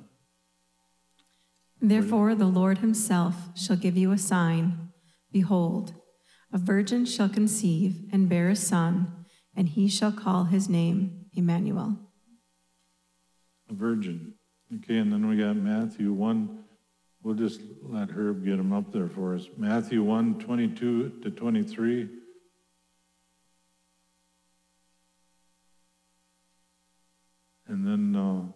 Therefore, 1.81 2.35
the 2.35 2.45
Lord 2.45 2.77
himself 2.77 3.35
shall 3.55 3.75
give 3.75 3.97
you 3.97 4.11
a 4.13 4.17
sign. 4.17 4.91
Behold, 5.31 5.93
a 6.53 6.57
virgin 6.57 7.05
shall 7.05 7.29
conceive 7.29 8.05
and 8.13 8.29
bear 8.29 8.49
a 8.49 8.55
son, 8.55 9.25
and 9.55 9.69
he 9.69 9.89
shall 9.89 10.13
call 10.13 10.45
his 10.45 10.69
name 10.69 11.25
Emmanuel. 11.33 11.97
A 13.69 13.73
virgin. 13.73 14.35
Okay, 14.77 14.97
and 14.97 15.11
then 15.11 15.27
we 15.27 15.35
got 15.35 15.55
Matthew 15.55 16.13
1. 16.13 16.63
We'll 17.21 17.35
just 17.35 17.61
let 17.83 18.09
Herb 18.09 18.45
get 18.45 18.57
them 18.57 18.71
up 18.71 18.93
there 18.93 19.09
for 19.09 19.35
us. 19.35 19.47
Matthew 19.57 20.03
1 20.03 20.39
22 20.39 21.19
to 21.21 21.29
23. 21.29 22.09
And 27.67 27.85
then 27.85 28.15
uh, 28.15 28.51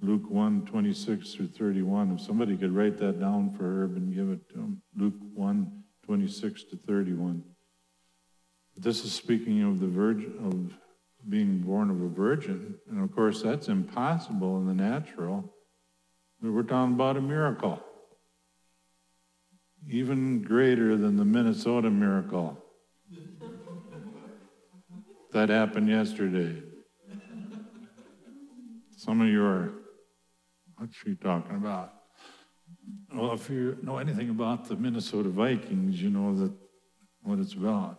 Luke 0.00 0.30
1 0.30 0.66
26 0.66 1.34
through 1.34 1.48
31. 1.48 2.12
If 2.12 2.20
somebody 2.20 2.56
could 2.56 2.74
write 2.74 2.98
that 2.98 3.18
down 3.18 3.52
for 3.56 3.64
Herb 3.64 3.96
and 3.96 4.14
give 4.14 4.30
it 4.30 4.48
to 4.50 4.54
him. 4.54 4.82
Luke 4.96 5.14
1 5.34 5.82
26 6.04 6.64
to 6.64 6.76
31. 6.86 7.42
This 8.76 9.04
is 9.04 9.12
speaking 9.12 9.62
of 9.62 9.80
the 9.80 9.88
virgin, 9.88 10.34
of 10.44 10.78
being 11.28 11.58
born 11.58 11.90
of 11.90 12.00
a 12.00 12.08
virgin. 12.08 12.76
And 12.88 13.02
of 13.02 13.12
course, 13.14 13.42
that's 13.42 13.68
impossible 13.68 14.58
in 14.58 14.66
the 14.66 14.74
natural. 14.74 15.52
But 16.40 16.52
we're 16.52 16.62
talking 16.62 16.94
about 16.94 17.16
a 17.16 17.20
miracle. 17.20 17.80
Even 19.88 20.42
greater 20.42 20.96
than 20.96 21.16
the 21.16 21.24
Minnesota 21.24 21.90
miracle. 21.90 22.58
that 25.32 25.48
happened 25.48 25.88
yesterday. 25.88 26.62
Some 28.96 29.20
of 29.20 29.28
you 29.28 29.44
are, 29.44 29.70
what's 30.76 30.96
she 30.96 31.14
talking 31.14 31.56
about? 31.56 31.92
Well, 33.14 33.32
if 33.32 33.48
you 33.48 33.78
know 33.82 33.98
anything 33.98 34.30
about 34.30 34.68
the 34.68 34.76
Minnesota 34.76 35.28
Vikings, 35.28 36.02
you 36.02 36.10
know 36.10 36.34
that 36.36 36.52
what 37.22 37.38
it's 37.38 37.54
about. 37.54 37.98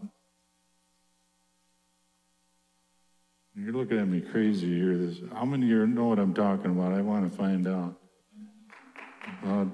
You're 3.56 3.74
looking 3.74 4.00
at 4.00 4.08
me 4.08 4.22
crazy 4.22 4.68
here. 4.78 4.98
This, 4.98 5.20
how 5.34 5.46
many 5.46 5.66
of 5.66 5.70
you 5.70 5.88
know 5.88 6.06
what 6.06 6.20
I'm 6.20 6.34
talking 6.34 6.72
about? 6.72 6.94
I 6.94 7.02
want 7.02 7.30
to 7.30 7.36
find 7.36 7.68
out. 7.68 7.96
Uh, 9.46 9.66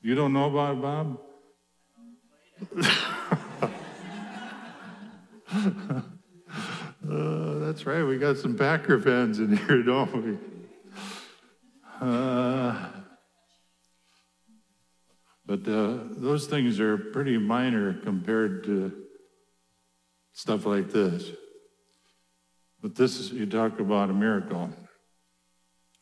you 0.00 0.14
don't 0.14 0.32
know 0.32 0.46
about 0.46 0.80
Bob? 0.80 1.20
uh, 7.10 7.58
that's 7.58 7.86
right. 7.86 8.02
We 8.02 8.18
got 8.18 8.38
some 8.38 8.56
Packer 8.56 9.00
fans 9.00 9.38
in 9.38 9.56
here, 9.56 9.82
don't 9.82 10.24
we? 10.24 10.38
Uh, 12.00 12.88
but 15.44 15.60
uh, 15.68 15.98
those 16.10 16.46
things 16.46 16.80
are 16.80 16.96
pretty 16.96 17.38
minor 17.38 17.94
compared 17.94 18.64
to 18.64 18.92
stuff 20.32 20.66
like 20.66 20.90
this. 20.90 21.30
But 22.80 22.94
this 22.94 23.18
is, 23.18 23.32
you 23.32 23.46
talk 23.46 23.80
about 23.80 24.10
a 24.10 24.12
miracle. 24.12 24.70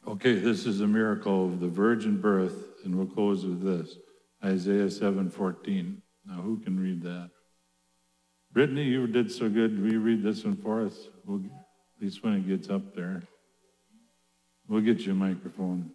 Okay, 0.06 0.34
this 0.34 0.66
is 0.66 0.82
a 0.82 0.86
miracle 0.86 1.46
of 1.46 1.60
the 1.60 1.68
virgin 1.68 2.20
birth, 2.20 2.84
and 2.84 2.94
we'll 2.94 3.06
close 3.06 3.44
with 3.44 3.62
this 3.62 3.96
Isaiah 4.44 4.90
7:14. 4.90 6.02
Now, 6.26 6.42
who 6.42 6.58
can 6.58 6.78
read 6.78 7.02
that? 7.02 7.30
Brittany, 8.52 8.84
you 8.84 9.06
did 9.06 9.32
so 9.32 9.48
good. 9.48 9.80
Will 9.80 9.92
you 9.92 10.00
read 10.00 10.22
this 10.22 10.44
one 10.44 10.56
for 10.56 10.82
us? 10.84 11.08
We'll, 11.24 11.40
at 11.40 12.02
least 12.02 12.22
when 12.22 12.34
it 12.34 12.46
gets 12.46 12.68
up 12.68 12.94
there. 12.94 13.22
We'll 14.68 14.82
get 14.82 15.00
you 15.00 15.12
a 15.12 15.14
microphone. 15.14 15.90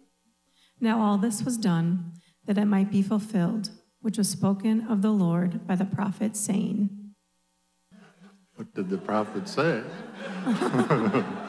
Now 0.80 1.00
all 1.00 1.16
this 1.16 1.42
was 1.42 1.56
done 1.56 2.12
that 2.46 2.58
it 2.58 2.66
might 2.66 2.90
be 2.90 3.02
fulfilled, 3.02 3.70
which 4.00 4.18
was 4.18 4.28
spoken 4.28 4.86
of 4.88 5.02
the 5.02 5.12
Lord 5.12 5.66
by 5.66 5.76
the 5.76 5.84
prophet, 5.84 6.36
saying, 6.36 7.14
What 8.56 8.74
did 8.74 8.90
the 8.90 8.98
prophet 8.98 9.48
say? 9.48 9.82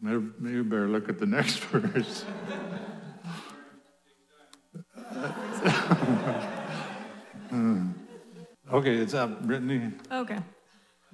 maybe, 0.00 0.28
maybe 0.38 0.62
better 0.62 0.88
look 0.88 1.08
at 1.08 1.18
the 1.18 1.26
next 1.26 1.58
verse. 1.60 2.24
okay, 8.72 8.96
it's 8.96 9.14
up, 9.14 9.42
Brittany. 9.42 9.92
Okay. 10.12 10.38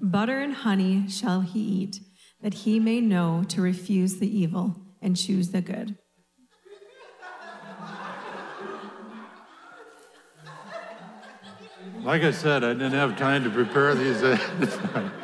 Butter 0.00 0.40
and 0.40 0.54
honey 0.54 1.08
shall 1.08 1.42
he 1.42 1.60
eat, 1.60 2.00
that 2.42 2.54
he 2.54 2.80
may 2.80 3.00
know 3.00 3.44
to 3.48 3.62
refuse 3.62 4.16
the 4.16 4.38
evil 4.38 4.76
and 5.00 5.16
choose 5.16 5.50
the 5.50 5.60
good. 5.60 5.96
Like 12.02 12.22
I 12.22 12.32
said, 12.32 12.64
I 12.64 12.72
didn't 12.74 12.92
have 12.92 13.16
time 13.16 13.44
to 13.44 13.50
prepare 13.50 13.94
these. 13.94 14.22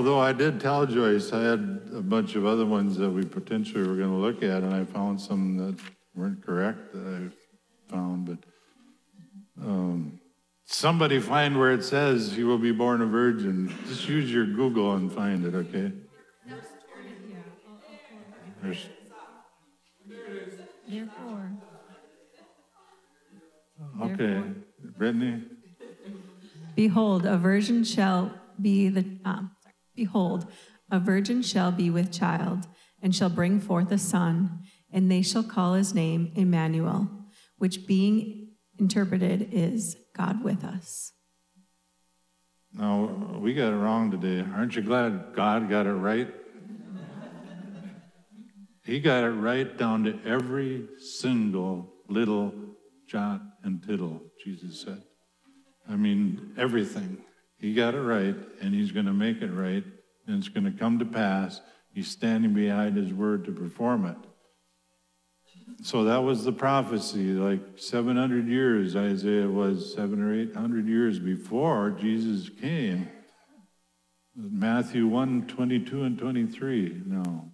Although 0.00 0.20
I 0.20 0.32
did 0.32 0.58
tell 0.58 0.86
Joyce 0.86 1.30
I 1.30 1.42
had 1.42 1.82
a 1.92 2.00
bunch 2.00 2.34
of 2.34 2.46
other 2.46 2.64
ones 2.64 2.96
that 2.96 3.10
we 3.10 3.22
potentially 3.22 3.86
were 3.86 3.96
going 3.96 4.08
to 4.08 4.16
look 4.16 4.42
at, 4.42 4.62
and 4.62 4.72
I 4.72 4.82
found 4.82 5.20
some 5.20 5.58
that 5.58 5.78
weren't 6.14 6.42
correct 6.42 6.94
that 6.94 7.06
I 7.06 7.92
found. 7.92 8.24
But 8.24 8.38
um, 9.62 10.18
somebody 10.64 11.20
find 11.20 11.58
where 11.58 11.72
it 11.72 11.84
says 11.84 12.32
he 12.32 12.44
will 12.44 12.56
be 12.56 12.72
born 12.72 13.02
a 13.02 13.04
virgin. 13.04 13.74
Just 13.88 14.08
use 14.08 14.32
your 14.32 14.46
Google 14.46 14.94
and 14.94 15.12
find 15.12 15.44
it, 15.44 15.54
okay? 15.54 15.92
There's, 18.62 18.86
Therefore, 20.88 21.52
okay, 24.00 24.42
Brittany. 24.96 25.42
behold, 26.74 27.26
a 27.26 27.36
virgin 27.36 27.84
shall 27.84 28.32
be 28.58 28.88
the 28.88 29.04
um. 29.26 29.50
Behold, 30.00 30.46
a 30.90 30.98
virgin 30.98 31.42
shall 31.42 31.70
be 31.70 31.90
with 31.90 32.10
child, 32.10 32.66
and 33.02 33.14
shall 33.14 33.28
bring 33.28 33.60
forth 33.60 33.92
a 33.92 33.98
son, 33.98 34.60
and 34.90 35.10
they 35.10 35.20
shall 35.20 35.42
call 35.42 35.74
his 35.74 35.92
name 35.94 36.32
Emmanuel, 36.34 37.06
which 37.58 37.86
being 37.86 38.48
interpreted 38.78 39.50
is 39.52 39.96
God 40.16 40.42
with 40.42 40.64
us. 40.64 41.12
Now, 42.72 43.38
we 43.42 43.52
got 43.52 43.74
it 43.74 43.76
wrong 43.76 44.10
today. 44.10 44.42
Aren't 44.54 44.74
you 44.74 44.80
glad 44.80 45.34
God 45.36 45.68
got 45.68 45.86
it 45.86 45.92
right? 45.92 46.32
He 48.82 49.00
got 49.00 49.22
it 49.22 49.36
right 49.50 49.76
down 49.76 50.04
to 50.04 50.18
every 50.24 50.88
single 50.96 51.92
little 52.08 52.54
jot 53.06 53.42
and 53.62 53.82
tittle, 53.82 54.22
Jesus 54.42 54.80
said. 54.80 55.02
I 55.86 55.96
mean, 55.96 56.54
everything. 56.56 57.18
He 57.60 57.74
got 57.74 57.94
it 57.94 58.00
right, 58.00 58.36
and 58.60 58.74
he's 58.74 58.90
going 58.90 59.06
to 59.06 59.12
make 59.12 59.42
it 59.42 59.50
right, 59.50 59.84
and 60.26 60.38
it's 60.38 60.48
going 60.48 60.64
to 60.64 60.78
come 60.78 60.98
to 60.98 61.04
pass. 61.04 61.60
He's 61.92 62.08
standing 62.08 62.54
behind 62.54 62.96
his 62.96 63.12
word 63.12 63.44
to 63.44 63.52
perform 63.52 64.06
it. 64.06 64.16
So 65.82 66.04
that 66.04 66.18
was 66.18 66.44
the 66.44 66.52
prophecy, 66.52 67.32
like 67.32 67.60
700 67.76 68.48
years, 68.48 68.96
Isaiah 68.96 69.48
was 69.48 69.94
seven 69.94 70.22
or 70.22 70.34
800 70.34 70.86
years 70.86 71.18
before 71.18 71.90
Jesus 71.90 72.50
came. 72.60 73.08
Matthew 74.36 75.06
1 75.06 75.46
22 75.46 76.02
and 76.02 76.18
23. 76.18 77.02
No. 77.06 77.52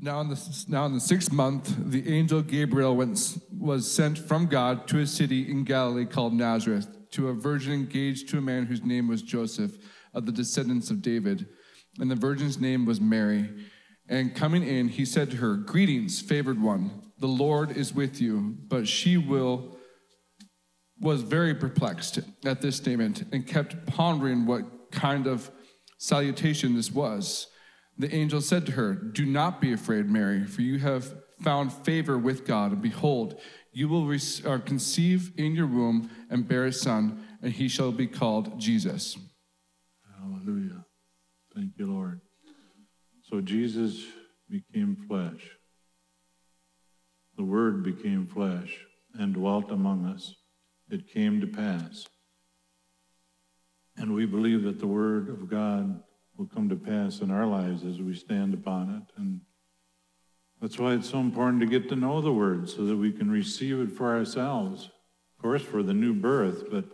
Now 0.00 0.20
in, 0.20 0.28
the, 0.28 0.64
now 0.66 0.86
in 0.86 0.94
the 0.94 1.00
sixth 1.00 1.30
month, 1.30 1.76
the 1.78 2.12
angel 2.12 2.42
Gabriel 2.42 2.96
went, 2.96 3.38
was 3.56 3.88
sent 3.88 4.18
from 4.18 4.46
God 4.46 4.88
to 4.88 4.98
a 4.98 5.06
city 5.06 5.48
in 5.48 5.62
Galilee 5.62 6.06
called 6.06 6.34
Nazareth, 6.34 6.88
to 7.12 7.28
a 7.28 7.34
virgin 7.34 7.72
engaged 7.72 8.28
to 8.30 8.38
a 8.38 8.42
man 8.42 8.66
whose 8.66 8.82
name 8.82 9.08
was 9.08 9.22
Joseph, 9.22 9.76
of 10.14 10.26
the 10.26 10.32
descendants 10.32 10.90
of 10.90 11.02
David. 11.02 11.46
And 11.98 12.10
the 12.10 12.16
virgin's 12.16 12.60
name 12.60 12.84
was 12.84 13.00
Mary. 13.00 13.48
And 14.08 14.34
coming 14.34 14.62
in, 14.62 14.88
he 14.88 15.04
said 15.04 15.30
to 15.30 15.36
her, 15.38 15.56
Greetings, 15.56 16.20
favored 16.20 16.60
one, 16.60 17.02
the 17.18 17.26
Lord 17.26 17.76
is 17.76 17.94
with 17.94 18.20
you. 18.20 18.56
But 18.68 18.88
she 18.88 19.16
will 19.16 19.78
was 21.00 21.22
very 21.22 21.52
perplexed 21.54 22.20
at 22.44 22.60
this 22.60 22.76
statement 22.76 23.24
and 23.32 23.44
kept 23.44 23.86
pondering 23.86 24.46
what 24.46 24.92
kind 24.92 25.26
of 25.26 25.50
salutation 25.98 26.76
this 26.76 26.92
was. 26.92 27.48
The 27.98 28.14
angel 28.14 28.40
said 28.40 28.66
to 28.66 28.72
her, 28.72 28.94
Do 28.94 29.26
not 29.26 29.60
be 29.60 29.72
afraid, 29.72 30.08
Mary, 30.08 30.46
for 30.46 30.62
you 30.62 30.78
have 30.78 31.12
found 31.42 31.72
favor 31.72 32.16
with 32.16 32.46
God. 32.46 32.72
And 32.72 32.80
behold, 32.80 33.40
you 33.72 33.88
will 33.88 34.10
uh, 34.10 34.58
conceive 34.58 35.32
in 35.36 35.54
your 35.54 35.66
womb 35.66 36.10
and 36.28 36.46
bear 36.46 36.66
a 36.66 36.72
son, 36.72 37.26
and 37.40 37.52
he 37.52 37.68
shall 37.68 37.90
be 37.90 38.06
called 38.06 38.58
Jesus. 38.60 39.16
Hallelujah. 40.20 40.84
Thank 41.54 41.72
you, 41.78 41.86
Lord. 41.86 42.20
So 43.22 43.40
Jesus 43.40 44.04
became 44.48 44.96
flesh. 45.08 45.56
The 47.36 47.44
Word 47.44 47.82
became 47.82 48.26
flesh 48.26 48.78
and 49.18 49.32
dwelt 49.32 49.70
among 49.70 50.04
us. 50.04 50.34
It 50.90 51.08
came 51.08 51.40
to 51.40 51.46
pass. 51.46 52.06
And 53.96 54.14
we 54.14 54.26
believe 54.26 54.62
that 54.64 54.78
the 54.78 54.86
Word 54.86 55.30
of 55.30 55.48
God 55.48 56.02
will 56.36 56.46
come 56.46 56.68
to 56.68 56.76
pass 56.76 57.20
in 57.20 57.30
our 57.30 57.46
lives 57.46 57.84
as 57.84 58.00
we 58.00 58.14
stand 58.14 58.52
upon 58.52 58.90
it. 58.96 59.20
And 59.20 59.40
that's 60.62 60.78
why 60.78 60.94
it's 60.94 61.10
so 61.10 61.18
important 61.18 61.60
to 61.60 61.66
get 61.66 61.88
to 61.88 61.96
know 61.96 62.20
the 62.20 62.32
Word 62.32 62.70
so 62.70 62.84
that 62.84 62.96
we 62.96 63.10
can 63.10 63.28
receive 63.28 63.80
it 63.80 63.90
for 63.90 64.16
ourselves. 64.16 64.84
Of 65.36 65.42
course, 65.42 65.62
for 65.62 65.82
the 65.82 65.92
new 65.92 66.14
birth, 66.14 66.70
but 66.70 66.84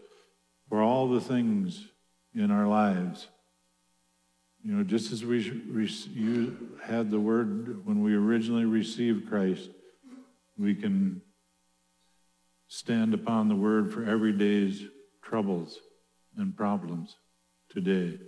for 0.70 0.80
all 0.80 1.06
the 1.06 1.20
things 1.20 1.86
in 2.34 2.50
our 2.50 2.66
lives. 2.66 3.28
You 4.64 4.72
know, 4.72 4.84
just 4.84 5.12
as 5.12 5.22
we 5.22 5.40
you 6.14 6.78
had 6.82 7.10
the 7.10 7.20
Word 7.20 7.86
when 7.86 8.02
we 8.02 8.14
originally 8.14 8.64
received 8.64 9.28
Christ, 9.28 9.68
we 10.58 10.74
can 10.74 11.20
stand 12.68 13.12
upon 13.12 13.48
the 13.48 13.54
Word 13.54 13.92
for 13.92 14.02
every 14.02 14.32
day's 14.32 14.82
troubles 15.22 15.78
and 16.38 16.56
problems 16.56 17.16
today. 17.68 18.18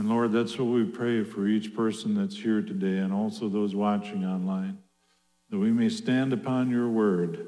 And 0.00 0.08
Lord, 0.08 0.32
that's 0.32 0.58
what 0.58 0.68
we 0.68 0.84
pray 0.84 1.22
for 1.24 1.46
each 1.46 1.76
person 1.76 2.14
that's 2.14 2.34
here 2.34 2.62
today 2.62 2.96
and 3.00 3.12
also 3.12 3.50
those 3.50 3.74
watching 3.74 4.24
online, 4.24 4.78
that 5.50 5.58
we 5.58 5.70
may 5.72 5.90
stand 5.90 6.32
upon 6.32 6.70
your 6.70 6.88
word 6.88 7.46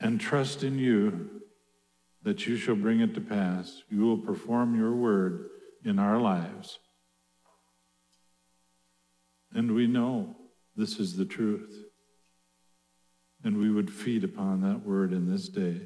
and 0.00 0.18
trust 0.18 0.64
in 0.64 0.78
you 0.78 1.42
that 2.22 2.46
you 2.46 2.56
shall 2.56 2.74
bring 2.74 3.00
it 3.00 3.14
to 3.16 3.20
pass. 3.20 3.82
You 3.90 4.00
will 4.00 4.16
perform 4.16 4.78
your 4.78 4.94
word 4.94 5.50
in 5.84 5.98
our 5.98 6.18
lives. 6.18 6.78
And 9.52 9.74
we 9.74 9.86
know 9.86 10.36
this 10.74 10.98
is 10.98 11.18
the 11.18 11.26
truth. 11.26 11.84
And 13.44 13.58
we 13.58 13.70
would 13.70 13.92
feed 13.92 14.24
upon 14.24 14.62
that 14.62 14.86
word 14.86 15.12
in 15.12 15.30
this 15.30 15.50
day. 15.50 15.82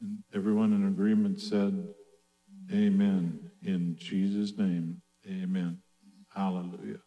And 0.00 0.18
everyone 0.34 0.72
in 0.72 0.86
agreement 0.86 1.40
said, 1.40 1.86
Amen. 2.72 3.50
In 3.62 3.96
Jesus' 3.96 4.56
name, 4.58 5.00
amen. 5.26 5.78
Hallelujah. 6.34 7.00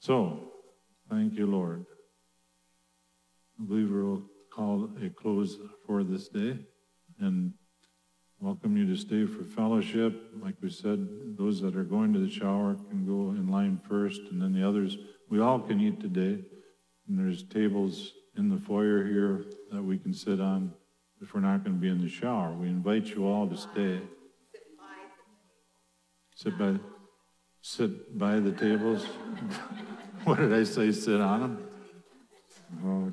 So, 0.00 0.52
thank 1.10 1.34
you, 1.34 1.46
Lord. 1.46 1.84
I 3.60 3.64
believe 3.64 3.90
we'll 3.90 4.24
call 4.52 4.90
a 5.04 5.10
close 5.10 5.56
for 5.86 6.04
this 6.04 6.28
day 6.28 6.58
and 7.20 7.52
welcome 8.40 8.76
you 8.76 8.86
to 8.86 8.96
stay 8.96 9.26
for 9.26 9.42
fellowship. 9.42 10.30
Like 10.40 10.54
we 10.62 10.70
said, 10.70 11.08
those 11.36 11.60
that 11.60 11.76
are 11.76 11.84
going 11.84 12.12
to 12.12 12.20
the 12.20 12.30
shower 12.30 12.76
can 12.88 13.04
go 13.04 13.30
in 13.30 13.48
line 13.48 13.80
first, 13.88 14.20
and 14.30 14.40
then 14.40 14.52
the 14.52 14.66
others, 14.66 14.96
we 15.28 15.40
all 15.40 15.58
can 15.58 15.80
eat 15.80 16.00
today. 16.00 16.44
And 17.08 17.18
there's 17.18 17.42
tables 17.42 18.12
in 18.36 18.48
the 18.48 18.58
foyer 18.58 19.04
here 19.04 19.46
that 19.72 19.82
we 19.82 19.98
can 19.98 20.14
sit 20.14 20.40
on 20.40 20.72
if 21.20 21.34
we're 21.34 21.40
not 21.40 21.64
going 21.64 21.76
to 21.76 21.80
be 21.80 21.88
in 21.88 22.00
the 22.00 22.08
shower. 22.08 22.52
We 22.52 22.68
invite 22.68 23.06
you 23.06 23.26
all 23.26 23.46
to 23.48 23.56
stay. 23.56 24.00
Sit 26.34 26.56
by, 26.56 26.76
sit 27.62 28.16
by 28.16 28.38
the 28.38 28.52
tables. 28.52 29.04
what 30.24 30.38
did 30.38 30.52
I 30.52 30.62
say? 30.62 30.92
Sit 30.92 31.20
on 31.20 31.40
them. 31.40 31.68
Oh, 32.84 33.12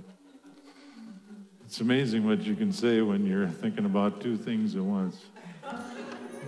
it's 1.65 1.81
amazing 1.81 2.25
what 2.27 2.41
you 2.41 2.55
can 2.55 2.71
say 2.71 3.01
when 3.01 3.25
you're 3.25 3.47
thinking 3.47 3.85
about 3.85 4.21
two 4.21 4.37
things 4.37 4.75
at 4.75 4.83
once. 4.83 5.25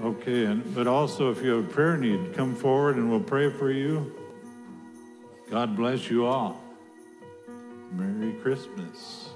Okay, 0.03 0.45
and 0.45 0.75
but 0.75 0.85
also 0.85 1.31
if 1.31 1.41
you 1.41 1.51
have 1.55 1.65
a 1.65 1.73
prayer 1.73 1.97
need, 1.97 2.35
come 2.35 2.53
forward 2.53 2.97
and 2.97 3.09
we'll 3.09 3.19
pray 3.19 3.49
for 3.49 3.71
you. 3.71 4.13
God 5.49 5.75
bless 5.75 6.09
you 6.09 6.25
all. 6.25 6.61
Merry 7.91 8.33
Christmas. 8.33 9.29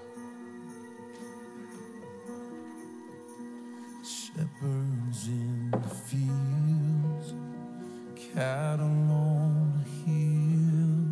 Shepherds 4.41 5.27
in 5.27 5.69
the 5.69 5.87
fields, 5.87 7.35
cattle 8.33 8.87
on 8.87 9.71
a 9.77 10.09
hill, 10.09 11.05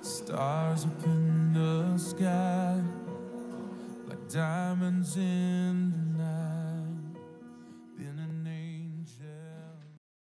stars 0.00 0.84
up 0.84 1.04
in 1.06 1.52
the 1.54 1.98
sky, 1.98 2.80
like 4.06 4.28
diamonds 4.28 5.16
in 5.16 5.99